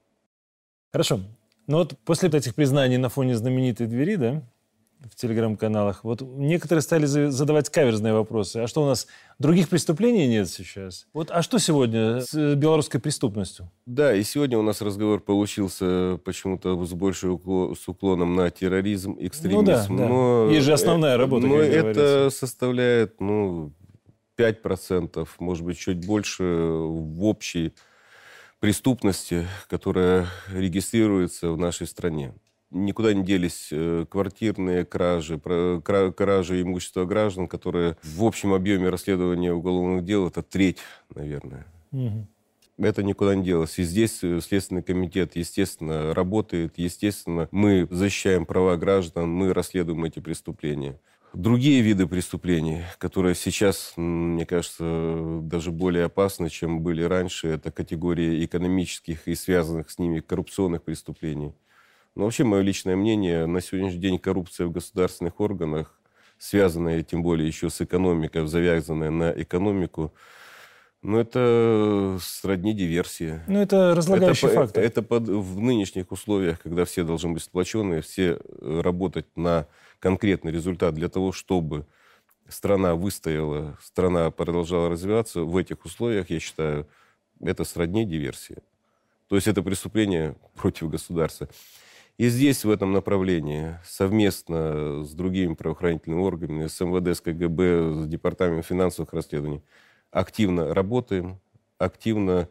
Хорошо. 0.92 1.20
Ну 1.66 1.79
вот 1.79 1.98
после 2.05 2.31
этих 2.31 2.55
признаний 2.55 2.96
на 2.96 3.11
фоне 3.11 3.37
знаменитой 3.37 3.87
двери, 3.87 4.16
да, 4.16 4.42
в 5.01 5.15
телеграм-каналах. 5.15 6.03
Вот 6.03 6.23
некоторые 6.23 6.83
стали 6.83 7.07
задавать 7.07 7.71
каверзные 7.71 8.13
вопросы. 8.13 8.59
А 8.59 8.67
что 8.67 8.83
у 8.83 8.87
нас 8.87 9.07
других 9.39 9.69
преступлений 9.69 10.27
нет 10.27 10.49
сейчас? 10.49 11.07
Вот, 11.13 11.31
а 11.31 11.43
что 11.43 11.59
сегодня 11.59 12.21
с 12.21 12.35
э, 12.35 12.55
белорусской 12.55 13.01
преступностью? 13.01 13.71
Да, 13.87 14.15
и 14.15 14.23
сегодня 14.25 14.59
у 14.59 14.63
нас 14.63 14.81
разговор 14.81 15.21
получился 15.21 16.19
почему-то 16.25 16.85
с 16.85 16.93
большим 16.93 17.35
уклон, 17.35 17.77
с 17.77 17.87
уклоном 17.87 18.35
на 18.35 18.51
терроризм, 18.51 19.17
экстремизм. 19.21 19.61
Ну 19.61 19.67
да, 19.67 19.87
да. 19.87 19.93
Но 19.93 20.51
Есть 20.51 20.67
же 20.67 20.73
основная 20.73 21.17
работа, 21.17 21.47
Но 21.47 21.59
это 21.59 22.31
составляет, 22.31 23.21
ну, 23.21 23.73
5%, 24.37 25.29
может 25.39 25.65
быть, 25.65 25.79
чуть 25.79 26.05
больше 26.05 26.45
в 26.45 27.25
общей 27.25 27.73
преступности, 28.61 29.47
которая 29.69 30.27
регистрируется 30.53 31.51
в 31.51 31.59
нашей 31.59 31.87
стране 31.87 32.35
никуда 32.70 33.14
не 33.14 33.24
делись 33.24 33.68
э, 33.70 34.07
квартирные 34.09 34.85
кражи, 34.85 35.38
кражи 35.40 36.62
имущества 36.62 37.04
граждан, 37.04 37.48
которые 37.48 37.96
в 38.02 38.24
общем 38.24 38.52
объеме 38.52 38.88
расследования 38.88 39.52
уголовных 39.52 40.04
дел 40.04 40.28
это 40.28 40.42
треть, 40.42 40.78
наверное. 41.14 41.66
Угу. 41.92 42.26
Это 42.78 43.02
никуда 43.02 43.35
не 43.35 43.44
делось. 43.44 43.78
И 43.78 43.83
здесь 43.83 44.22
э, 44.22 44.40
Следственный 44.40 44.83
комитет, 44.83 45.35
естественно, 45.35 46.14
работает. 46.14 46.74
Естественно, 46.76 47.48
мы 47.50 47.88
защищаем 47.90 48.46
права 48.46 48.76
граждан, 48.76 49.28
мы 49.31 49.52
расследуем 49.52 50.04
эти 50.04 50.20
преступления. 50.20 51.00
Другие 51.35 51.83
виды 51.83 52.07
преступлений, 52.07 52.85
которые 52.96 53.35
сейчас, 53.35 53.92
мне 53.96 54.46
кажется, 54.46 55.40
даже 55.42 55.72
более 55.72 56.04
опасны, 56.07 56.48
чем 56.48 56.81
были 56.81 57.02
раньше, 57.02 57.48
это 57.48 57.70
категория 57.70 58.42
экономических 58.44 59.28
и 59.28 59.35
связанных 59.35 59.90
с 59.90 59.98
ними 59.98 60.20
коррупционных 60.20 60.83
преступлений. 60.83 61.52
Но 62.18 62.24
вообще, 62.24 62.42
мое 62.42 62.62
личное 62.62 62.96
мнение, 62.96 63.46
на 63.46 63.61
сегодняшний 63.61 64.00
день 64.00 64.18
коррупция 64.18 64.66
в 64.66 64.72
государственных 64.72 65.38
органах, 65.38 65.96
связанная 66.37 67.04
тем 67.04 67.22
более 67.22 67.46
еще 67.46 67.70
с 67.70 67.81
экономикой, 67.81 68.44
завязанная 68.44 69.11
на 69.11 69.31
экономику, 69.31 70.12
ну, 71.00 71.20
это 71.20 72.18
сродни 72.20 72.74
диверсии. 72.74 73.40
Ну, 73.46 73.61
это 73.61 73.94
разлагающий 73.94 74.48
это, 74.48 74.57
фактор. 74.57 74.83
Это 74.83 75.02
под, 75.02 75.28
в 75.28 75.61
нынешних 75.61 76.11
условиях, 76.11 76.61
когда 76.61 76.85
все 76.85 77.04
должны 77.04 77.35
быть 77.35 77.44
сплоченные, 77.44 78.02
все 78.02 78.40
э, 78.40 78.81
работать 78.83 79.26
на 79.37 79.68
конкретный 80.00 80.50
результат 80.50 80.96
для 80.96 81.09
того, 81.09 81.31
чтобы 81.31 81.87
страна 82.48 82.96
выстояла, 82.96 83.78
страна 83.81 84.33
продолжала 84.33 84.88
развиваться, 84.88 85.42
в 85.42 85.57
этих 85.57 85.85
условиях, 85.85 86.31
я 86.31 86.40
считаю, 86.40 86.88
это 87.40 87.62
сродни 87.62 88.04
диверсии. 88.04 88.57
То 89.28 89.37
есть 89.37 89.46
это 89.46 89.62
преступление 89.62 90.35
против 90.57 90.90
государства. 90.90 91.48
И 92.18 92.28
здесь, 92.31 92.64
в 92.64 92.70
этом 92.70 92.92
направлении, 92.92 93.78
совместно 93.85 95.04
с 95.04 95.14
другими 95.14 95.54
правоохранительными 95.54 96.20
органами, 96.20 96.66
с 96.66 96.81
МВД, 96.81 97.16
с 97.16 97.20
КГБ, 97.20 98.02
с 98.02 98.07
Департаментом 98.09 98.64
финансовых 98.64 99.12
расследований, 99.12 99.62
активно 100.11 100.74
работаем, 100.74 101.40
активно 101.78 102.48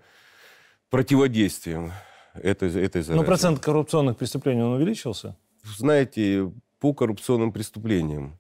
противодействуем 0.90 1.92
этой, 2.34 2.70
этой 2.70 3.02
заразе. 3.02 3.22
Но 3.22 3.24
процент 3.26 3.60
коррупционных 3.60 4.16
преступлений, 4.16 4.62
он 4.62 4.74
увеличился? 4.74 5.36
Знаете, 5.78 6.50
по 6.80 6.94
коррупционным 6.94 7.52
преступлениям, 7.52 8.40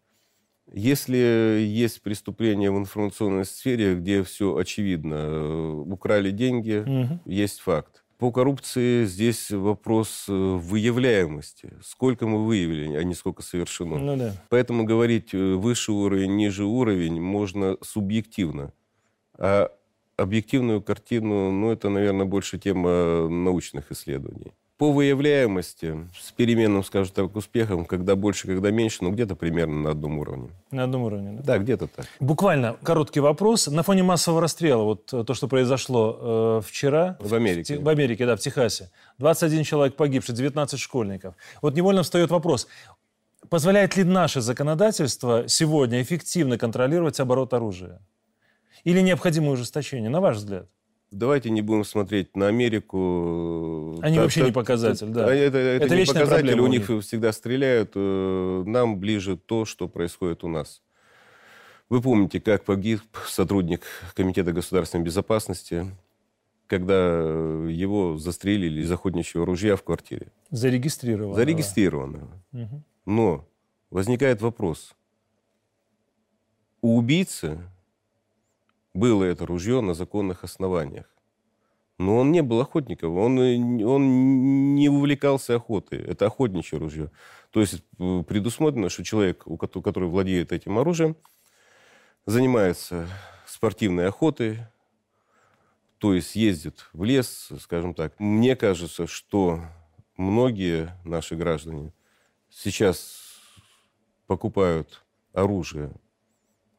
если 0.71 1.17
есть 1.17 2.01
преступления 2.03 2.71
в 2.71 2.77
информационной 2.77 3.43
сфере, 3.43 3.95
где 3.95 4.23
все 4.23 4.55
очевидно, 4.55 5.15
э, 5.15 5.83
украли 5.87 6.31
деньги, 6.31 6.77
угу. 6.77 7.19
есть 7.25 7.59
факт. 7.59 8.05
По 8.17 8.31
коррупции 8.31 9.05
здесь 9.05 9.51
вопрос 9.51 10.25
э, 10.27 10.31
выявляемости. 10.31 11.73
Сколько 11.83 12.25
мы 12.25 12.45
выявили, 12.47 12.95
а 12.95 13.03
не 13.03 13.13
сколько 13.13 13.43
совершено. 13.43 13.99
Ну, 13.99 14.17
да. 14.17 14.33
Поэтому 14.49 14.85
говорить 14.85 15.35
э, 15.35 15.53
выше 15.53 15.91
уровень, 15.91 16.35
ниже 16.35 16.65
уровень 16.65 17.21
можно 17.21 17.77
субъективно. 17.81 18.73
А 19.37 19.71
объективную 20.15 20.81
картину, 20.81 21.51
ну, 21.51 21.71
это, 21.71 21.89
наверное, 21.89 22.25
больше 22.25 22.57
тема 22.57 23.29
научных 23.29 23.91
исследований. 23.91 24.53
По 24.77 24.91
выявляемости 24.91 26.07
с 26.15 26.31
переменным, 26.31 26.83
скажем 26.83 27.11
так, 27.13 27.35
успехом, 27.35 27.85
когда 27.85 28.15
больше, 28.15 28.45
когда 28.45 28.69
меньше, 28.69 28.99
ну 29.01 29.11
где-то 29.11 29.35
примерно 29.35 29.81
на 29.81 29.91
одном 29.91 30.19
уровне. 30.19 30.49
На 30.69 30.83
одном 30.83 31.03
уровне, 31.03 31.31
да? 31.31 31.43
Да, 31.43 31.57
где-то 31.57 31.87
так. 31.87 32.05
Буквально 32.19 32.77
короткий 32.83 33.19
вопрос. 33.19 33.67
На 33.67 33.81
фоне 33.81 34.03
массового 34.03 34.39
расстрела, 34.39 34.83
вот 34.83 35.11
э, 35.13 35.23
то, 35.23 35.33
что 35.33 35.47
произошло 35.47 36.59
э, 36.59 36.61
вчера... 36.63 37.17
В 37.19 37.33
Америке. 37.33 37.79
В, 37.79 37.83
в 37.83 37.89
Америке, 37.89 38.27
да, 38.27 38.35
в 38.35 38.39
Техасе. 38.39 38.91
21 39.17 39.63
человек 39.63 39.95
погибший, 39.95 40.35
19 40.35 40.79
школьников. 40.79 41.33
Вот 41.63 41.75
невольно 41.75 42.03
встает 42.03 42.29
вопрос. 42.29 42.67
Позволяет 43.49 43.95
ли 43.97 44.03
наше 44.03 44.41
законодательство 44.41 45.45
сегодня 45.47 46.01
эффективно 46.03 46.59
контролировать 46.59 47.19
оборот 47.19 47.53
оружия? 47.53 47.99
Или 48.83 49.01
необходимо 49.01 49.51
ужесточение, 49.51 50.09
на 50.09 50.21
ваш 50.21 50.37
взгляд? 50.37 50.67
Давайте 51.11 51.49
не 51.49 51.61
будем 51.61 51.85
смотреть 51.85 52.35
на 52.35 52.47
Америку. 52.47 53.97
Они 54.01 54.17
та, 54.17 54.23
вообще 54.23 54.41
та, 54.41 54.45
не 54.47 54.51
показатель, 54.51 55.07
да. 55.07 55.33
Это, 55.33 55.57
это, 55.57 55.85
это 55.85 55.95
не 55.95 56.05
показатель, 56.05 56.59
у 56.59 56.67
них, 56.67 56.89
у 56.89 56.93
них 56.93 57.03
всегда 57.03 57.31
стреляют. 57.31 57.91
Э, 57.95 58.63
нам 58.65 58.99
ближе 58.99 59.37
то, 59.37 59.63
что 59.63 59.87
происходит 59.87 60.43
у 60.43 60.49
нас. 60.49 60.81
Вы 61.89 62.01
помните, 62.01 62.41
как 62.41 62.65
погиб 62.65 63.01
сотрудник 63.25 63.83
Комитета 64.13 64.51
государственной 64.51 65.05
безопасности, 65.05 65.95
когда 66.67 66.93
его 67.05 68.17
застрелили 68.17 68.81
из 68.81 68.91
охотничьего 68.91 69.45
ружья 69.45 69.77
в 69.77 69.83
квартире. 69.83 70.27
Зарегистрированного. 70.51 71.35
Зарегистрированного. 71.35 72.43
Угу. 72.51 72.83
Но 73.05 73.47
возникает 73.89 74.41
вопрос. 74.41 74.93
У 76.81 76.97
убийцы 76.97 77.59
было 78.97 79.23
это 79.23 79.45
ружье 79.45 79.81
на 79.81 79.93
законных 79.93 80.43
основаниях. 80.43 81.05
Но 81.97 82.17
он 82.17 82.31
не 82.31 82.43
был 82.43 82.61
охотником, 82.61 83.17
он, 83.17 83.39
он 83.83 84.75
не 84.75 84.89
увлекался 84.89 85.55
охотой. 85.55 85.99
Это 85.99 86.27
охотничье 86.27 86.77
ружье. 86.77 87.11
То 87.49 87.59
есть 87.59 87.83
э, 87.99 88.23
предусмотрено, 88.27 88.89
что 88.89 89.03
человек, 89.03 89.47
у 89.47 89.57
который 89.57 90.07
владеет 90.07 90.51
этим 90.51 90.77
оружием, 90.77 91.15
занимается 92.25 93.07
спортивной 93.47 94.07
охотой, 94.07 94.59
то 95.97 96.13
есть 96.13 96.35
ездит 96.35 96.87
в 96.93 97.03
лес, 97.03 97.49
скажем 97.59 97.95
так. 97.95 98.19
Мне 98.19 98.55
кажется, 98.55 99.07
что 99.07 99.61
многие 100.17 100.95
наши 101.03 101.35
граждане 101.35 101.93
сейчас 102.49 103.41
покупают 104.27 105.03
оружие 105.33 105.91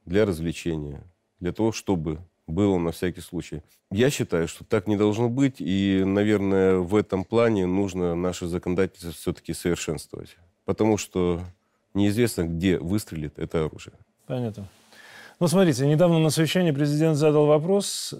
для 0.05 0.25
развлечения, 0.25 1.03
для 1.41 1.53
того, 1.53 1.73
чтобы 1.73 2.19
было 2.47 2.79
на 2.79 2.93
всякий 2.93 3.21
случай. 3.21 3.63
Я 3.91 4.11
считаю, 4.11 4.49
что 4.49 4.65
так 4.65 4.87
не 4.87 4.97
должно 4.97 5.29
быть, 5.29 5.57
и, 5.61 6.03
наверное, 6.05 6.79
в 6.79 6.97
этом 6.97 7.25
плане 7.25 7.67
нужно 7.67 8.15
наше 8.15 8.47
законодательство 8.47 9.13
все-таки 9.13 9.53
совершенствовать. 9.53 10.37
Потому 10.65 10.97
что 10.97 11.41
неизвестно, 11.95 12.45
где 12.45 12.79
выстрелит 12.79 13.39
это 13.39 13.65
оружие. 13.65 13.95
Понятно. 14.27 14.69
Ну, 15.41 15.47
смотрите, 15.47 15.87
недавно 15.87 16.19
на 16.19 16.31
совещании 16.31 16.73
президент 16.73 17.17
задал 17.17 17.47
вопрос, 17.47 18.15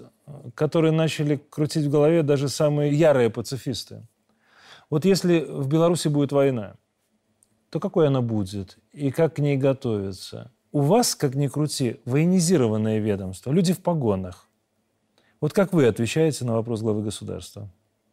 который 0.55 0.91
начали 0.91 1.35
крутить 1.49 1.85
в 1.85 1.91
голове 1.91 2.23
даже 2.23 2.47
самые 2.47 2.93
ярые 2.93 3.29
пацифисты. 3.29 4.07
Вот 4.89 5.05
если 5.05 5.41
в 5.41 5.67
Беларуси 5.67 6.07
будет 6.07 6.31
война, 6.31 6.75
то 7.69 7.79
какой 7.79 8.07
она 8.07 8.21
будет 8.21 8.77
и 8.93 9.11
как 9.11 9.35
к 9.35 9.39
ней 9.39 9.57
готовиться? 9.57 10.51
У 10.71 10.81
вас, 10.81 11.15
как 11.15 11.35
ни 11.35 11.47
крути, 11.47 11.99
военизированное 12.05 12.99
ведомство, 12.99 13.51
люди 13.51 13.73
в 13.73 13.79
погонах. 13.79 14.47
Вот 15.41 15.51
как 15.53 15.73
вы 15.73 15.87
отвечаете 15.87 16.45
на 16.45 16.53
вопрос 16.53 16.81
главы 16.81 17.01
государства? 17.01 17.71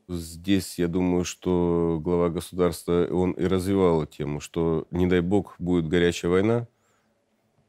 Здесь, 0.08 0.78
я 0.78 0.88
думаю, 0.88 1.24
что 1.24 1.98
глава 2.00 2.30
государства, 2.30 3.06
он 3.10 3.32
и 3.32 3.44
развивал 3.44 4.06
тему, 4.06 4.40
что, 4.40 4.86
не 4.90 5.06
дай 5.06 5.20
бог, 5.20 5.56
будет 5.58 5.88
горячая 5.88 6.30
война, 6.30 6.68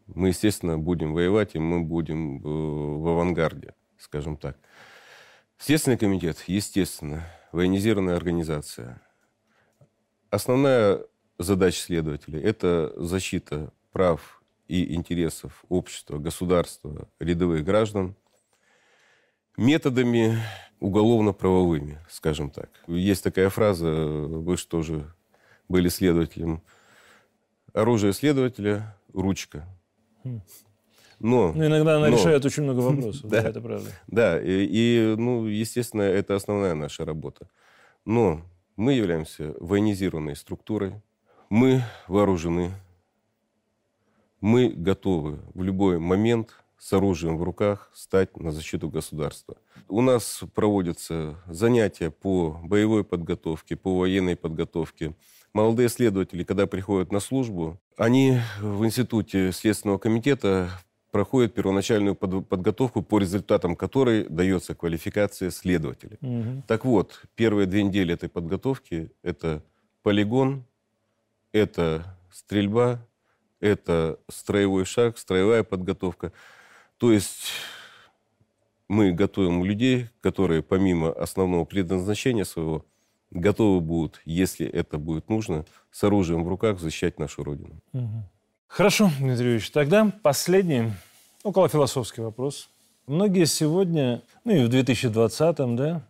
мы, 0.05 0.29
естественно, 0.29 0.77
будем 0.77 1.13
воевать, 1.13 1.55
и 1.55 1.59
мы 1.59 1.81
будем 1.81 2.37
э, 2.37 2.41
в 2.43 3.07
авангарде, 3.09 3.73
скажем 3.97 4.37
так. 4.37 4.57
Следственный 5.57 5.97
комитет, 5.97 6.37
естественно, 6.47 7.23
военизированная 7.51 8.15
организация. 8.15 9.01
Основная 10.29 11.01
задача 11.39 11.81
следователей– 11.81 12.41
это 12.43 12.93
защита 12.95 13.73
прав 13.91 14.36
и 14.67 14.93
интересов 14.95 15.63
общества, 15.69 16.17
государства, 16.17 17.07
рядовых 17.19 17.63
граждан 17.63 18.15
методами 19.57 20.37
уголовно-правовыми, 20.79 21.99
скажем 22.09 22.49
так. 22.49 22.69
Есть 22.87 23.23
такая 23.23 23.49
фраза, 23.49 23.91
вы 23.91 24.57
что 24.57 24.83
же 24.83 25.11
были 25.67 25.89
следователем, 25.89 26.61
оружие 27.73 28.13
следователя– 28.13 28.95
ручка. 29.13 29.67
Хм. 30.23 30.41
Но, 31.19 31.51
но 31.53 31.65
иногда 31.65 31.97
она 31.97 32.09
но, 32.09 32.15
решает 32.15 32.45
очень 32.45 32.63
много 32.63 32.79
вопросов, 32.81 33.29
да, 33.29 33.41
это 33.41 33.59
правда. 33.59 33.89
Да, 34.07 34.39
и, 34.39 34.67
и, 34.69 35.15
ну, 35.17 35.45
естественно, 35.45 36.03
это 36.03 36.35
основная 36.35 36.75
наша 36.75 37.05
работа. 37.05 37.49
Но 38.05 38.41
мы 38.75 38.93
являемся 38.93 39.55
военизированной 39.59 40.35
структурой, 40.35 41.01
мы 41.49 41.81
вооружены, 42.07 42.71
мы 44.41 44.69
готовы 44.69 45.39
в 45.53 45.63
любой 45.63 45.99
момент 45.99 46.55
с 46.77 46.93
оружием 46.93 47.37
в 47.37 47.43
руках 47.43 47.91
стать 47.93 48.37
на 48.37 48.51
защиту 48.51 48.89
государства. 48.89 49.57
У 49.87 50.01
нас 50.01 50.43
проводятся 50.53 51.37
занятия 51.47 52.11
по 52.11 52.59
боевой 52.63 53.03
подготовке, 53.03 53.75
по 53.75 53.97
военной 53.97 54.35
подготовке. 54.35 55.15
Молодые 55.53 55.89
следователи, 55.89 56.43
когда 56.43 56.67
приходят 56.67 57.11
на 57.11 57.19
службу, 57.19 57.79
они 57.97 58.39
в 58.61 58.85
институте 58.85 59.51
Следственного 59.51 59.97
комитета 59.97 60.69
проходят 61.11 61.55
первоначальную 61.55 62.15
подготовку, 62.15 63.01
по 63.01 63.17
результатам 63.17 63.75
которой 63.75 64.25
дается 64.25 64.75
квалификация 64.75 65.49
следователя. 65.49 66.17
Угу. 66.21 66.63
Так 66.67 66.85
вот, 66.85 67.23
первые 67.35 67.65
две 67.65 67.81
недели 67.81 68.13
этой 68.13 68.29
подготовки– 68.29 69.11
это 69.23 69.63
полигон, 70.03 70.63
это 71.53 72.17
стрельба, 72.31 72.99
это 73.59 74.19
строевой 74.29 74.85
шаг, 74.85 75.17
строевая 75.17 75.63
подготовка. 75.63 76.31
То 76.97 77.11
есть 77.11 77.51
мы 78.87 79.11
готовим 79.11 79.63
людей, 79.63 80.07
которые 80.21 80.61
помимо 80.61 81.11
основного 81.11 81.65
предназначения 81.65 82.43
своего 82.43 82.85
готовы 83.31 83.81
будут, 83.81 84.21
если 84.25 84.65
это 84.65 84.97
будет 84.97 85.29
нужно, 85.29 85.65
с 85.91 86.03
оружием 86.03 86.43
в 86.43 86.47
руках 86.47 86.79
защищать 86.79 87.19
нашу 87.19 87.43
Родину. 87.43 87.81
Хорошо, 88.67 89.09
Дмитрий 89.19 89.45
Юрьевич. 89.45 89.71
Тогда 89.71 90.11
последний, 90.21 90.91
около 91.43 91.69
философский 91.69 92.21
вопрос. 92.21 92.69
Многие 93.05 93.45
сегодня, 93.45 94.21
ну 94.43 94.53
и 94.53 94.65
в 94.65 94.69
2020-м, 94.69 95.75
да, 95.77 96.01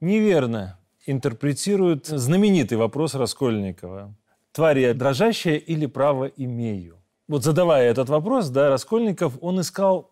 неверно 0.00 0.78
интерпретируют 1.06 2.06
знаменитый 2.06 2.78
вопрос 2.78 3.14
Раскольникова 3.14 4.14
тварь 4.52 4.80
я 4.80 4.94
дрожащая 4.94 5.56
или 5.56 5.86
право 5.86 6.24
имею? 6.24 6.96
Вот 7.28 7.44
задавая 7.44 7.90
этот 7.90 8.08
вопрос, 8.08 8.48
да, 8.48 8.68
Раскольников, 8.68 9.38
он 9.40 9.60
искал 9.60 10.10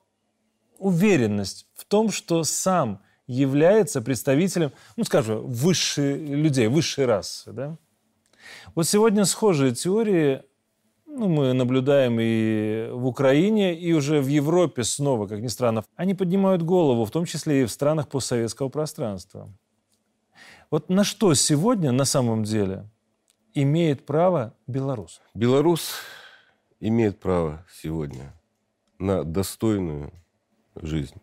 уверенность 0.79 1.67
в 1.75 1.85
том, 1.85 2.11
что 2.11 2.45
сам 2.45 3.03
является 3.27 4.01
представителем, 4.01 4.73
ну, 4.97 5.05
скажем, 5.05 5.47
высших 5.47 6.17
людей, 6.21 6.69
высшей 6.69 7.07
расы, 7.07 7.53
да? 7.53 7.77
Вот 8.75 8.87
сегодня 8.87 9.25
схожие 9.25 9.75
теории 9.75 10.43
ну, 11.07 11.29
мы 11.29 11.53
наблюдаем 11.53 12.19
и 12.21 12.91
в 12.93 13.07
Украине, 13.07 13.75
и 13.75 13.93
уже 13.93 14.21
в 14.21 14.29
Европе 14.29 14.85
снова, 14.85 15.27
как 15.27 15.41
ни 15.41 15.49
странно. 15.49 15.85
Они 15.97 16.15
поднимают 16.15 16.63
голову, 16.63 17.05
в 17.05 17.11
том 17.11 17.25
числе 17.25 17.63
и 17.63 17.65
в 17.65 17.71
странах 17.71 18.09
постсоветского 18.09 18.69
пространства. 18.69 19.53
Вот 20.71 20.89
на 20.89 21.03
что 21.03 21.35
сегодня 21.35 21.93
на 21.93 22.05
самом 22.05 22.45
деле 22.45 22.89
имеет 23.55 24.07
право 24.07 24.55
белорус? 24.67 25.21
Белорус 25.35 25.95
имеет 26.81 27.19
право 27.19 27.65
сегодня 27.71 28.35
на 28.99 29.25
достойную 29.25 30.13
жизнь. 30.75 31.21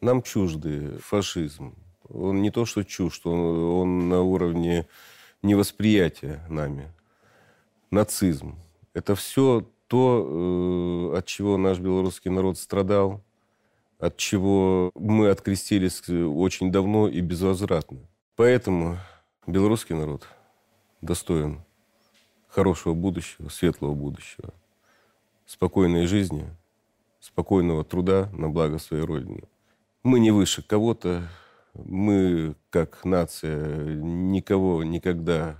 Нам 0.00 0.22
чужды 0.22 0.98
фашизм. 0.98 1.74
Он 2.08 2.40
не 2.40 2.50
то, 2.50 2.64
что 2.64 2.84
чужд, 2.84 3.26
он, 3.26 3.38
он 3.38 4.08
на 4.08 4.22
уровне 4.22 4.86
невосприятия 5.42 6.44
нами. 6.48 6.92
Нацизм. 7.90 8.56
Это 8.94 9.14
все 9.14 9.66
то, 9.86 11.12
э, 11.14 11.18
от 11.18 11.26
чего 11.26 11.56
наш 11.56 11.78
белорусский 11.78 12.30
народ 12.30 12.58
страдал, 12.58 13.22
от 13.98 14.16
чего 14.16 14.90
мы 14.94 15.30
открестились 15.30 16.08
очень 16.08 16.70
давно 16.70 17.08
и 17.08 17.20
безвозвратно. 17.20 17.98
Поэтому 18.36 18.98
белорусский 19.46 19.96
народ– 19.96 20.26
достоин 21.00 21.62
хорошего 22.48 22.94
будущего, 22.94 23.48
светлого 23.48 23.94
будущего, 23.94 24.52
спокойной 25.46 26.06
жизни, 26.06 26.48
спокойного 27.20 27.84
труда 27.84 28.28
на 28.32 28.48
благо 28.48 28.78
своей 28.78 29.04
Родины. 29.04 29.42
Мы 30.02 30.20
не 30.20 30.30
выше 30.30 30.62
кого-то, 30.62 31.28
мы, 31.74 32.54
как 32.70 33.04
нация, 33.04 33.94
никого 33.96 34.82
никогда 34.82 35.58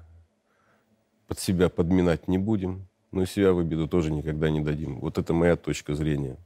под 1.27 1.39
себя 1.39 1.69
подминать 1.69 2.27
не 2.27 2.39
будем, 2.39 2.89
но 3.13 3.23
и 3.23 3.27
себя 3.27 3.53
в 3.53 3.59
обиду 3.59 3.87
тоже 3.87 4.11
никогда 4.11 4.51
не 4.51 4.61
дадим. 4.61 5.01
Вот 5.01 5.19
это 5.19 5.33
моя 5.35 5.57
точка 5.57 5.95
зрения. 5.95 6.39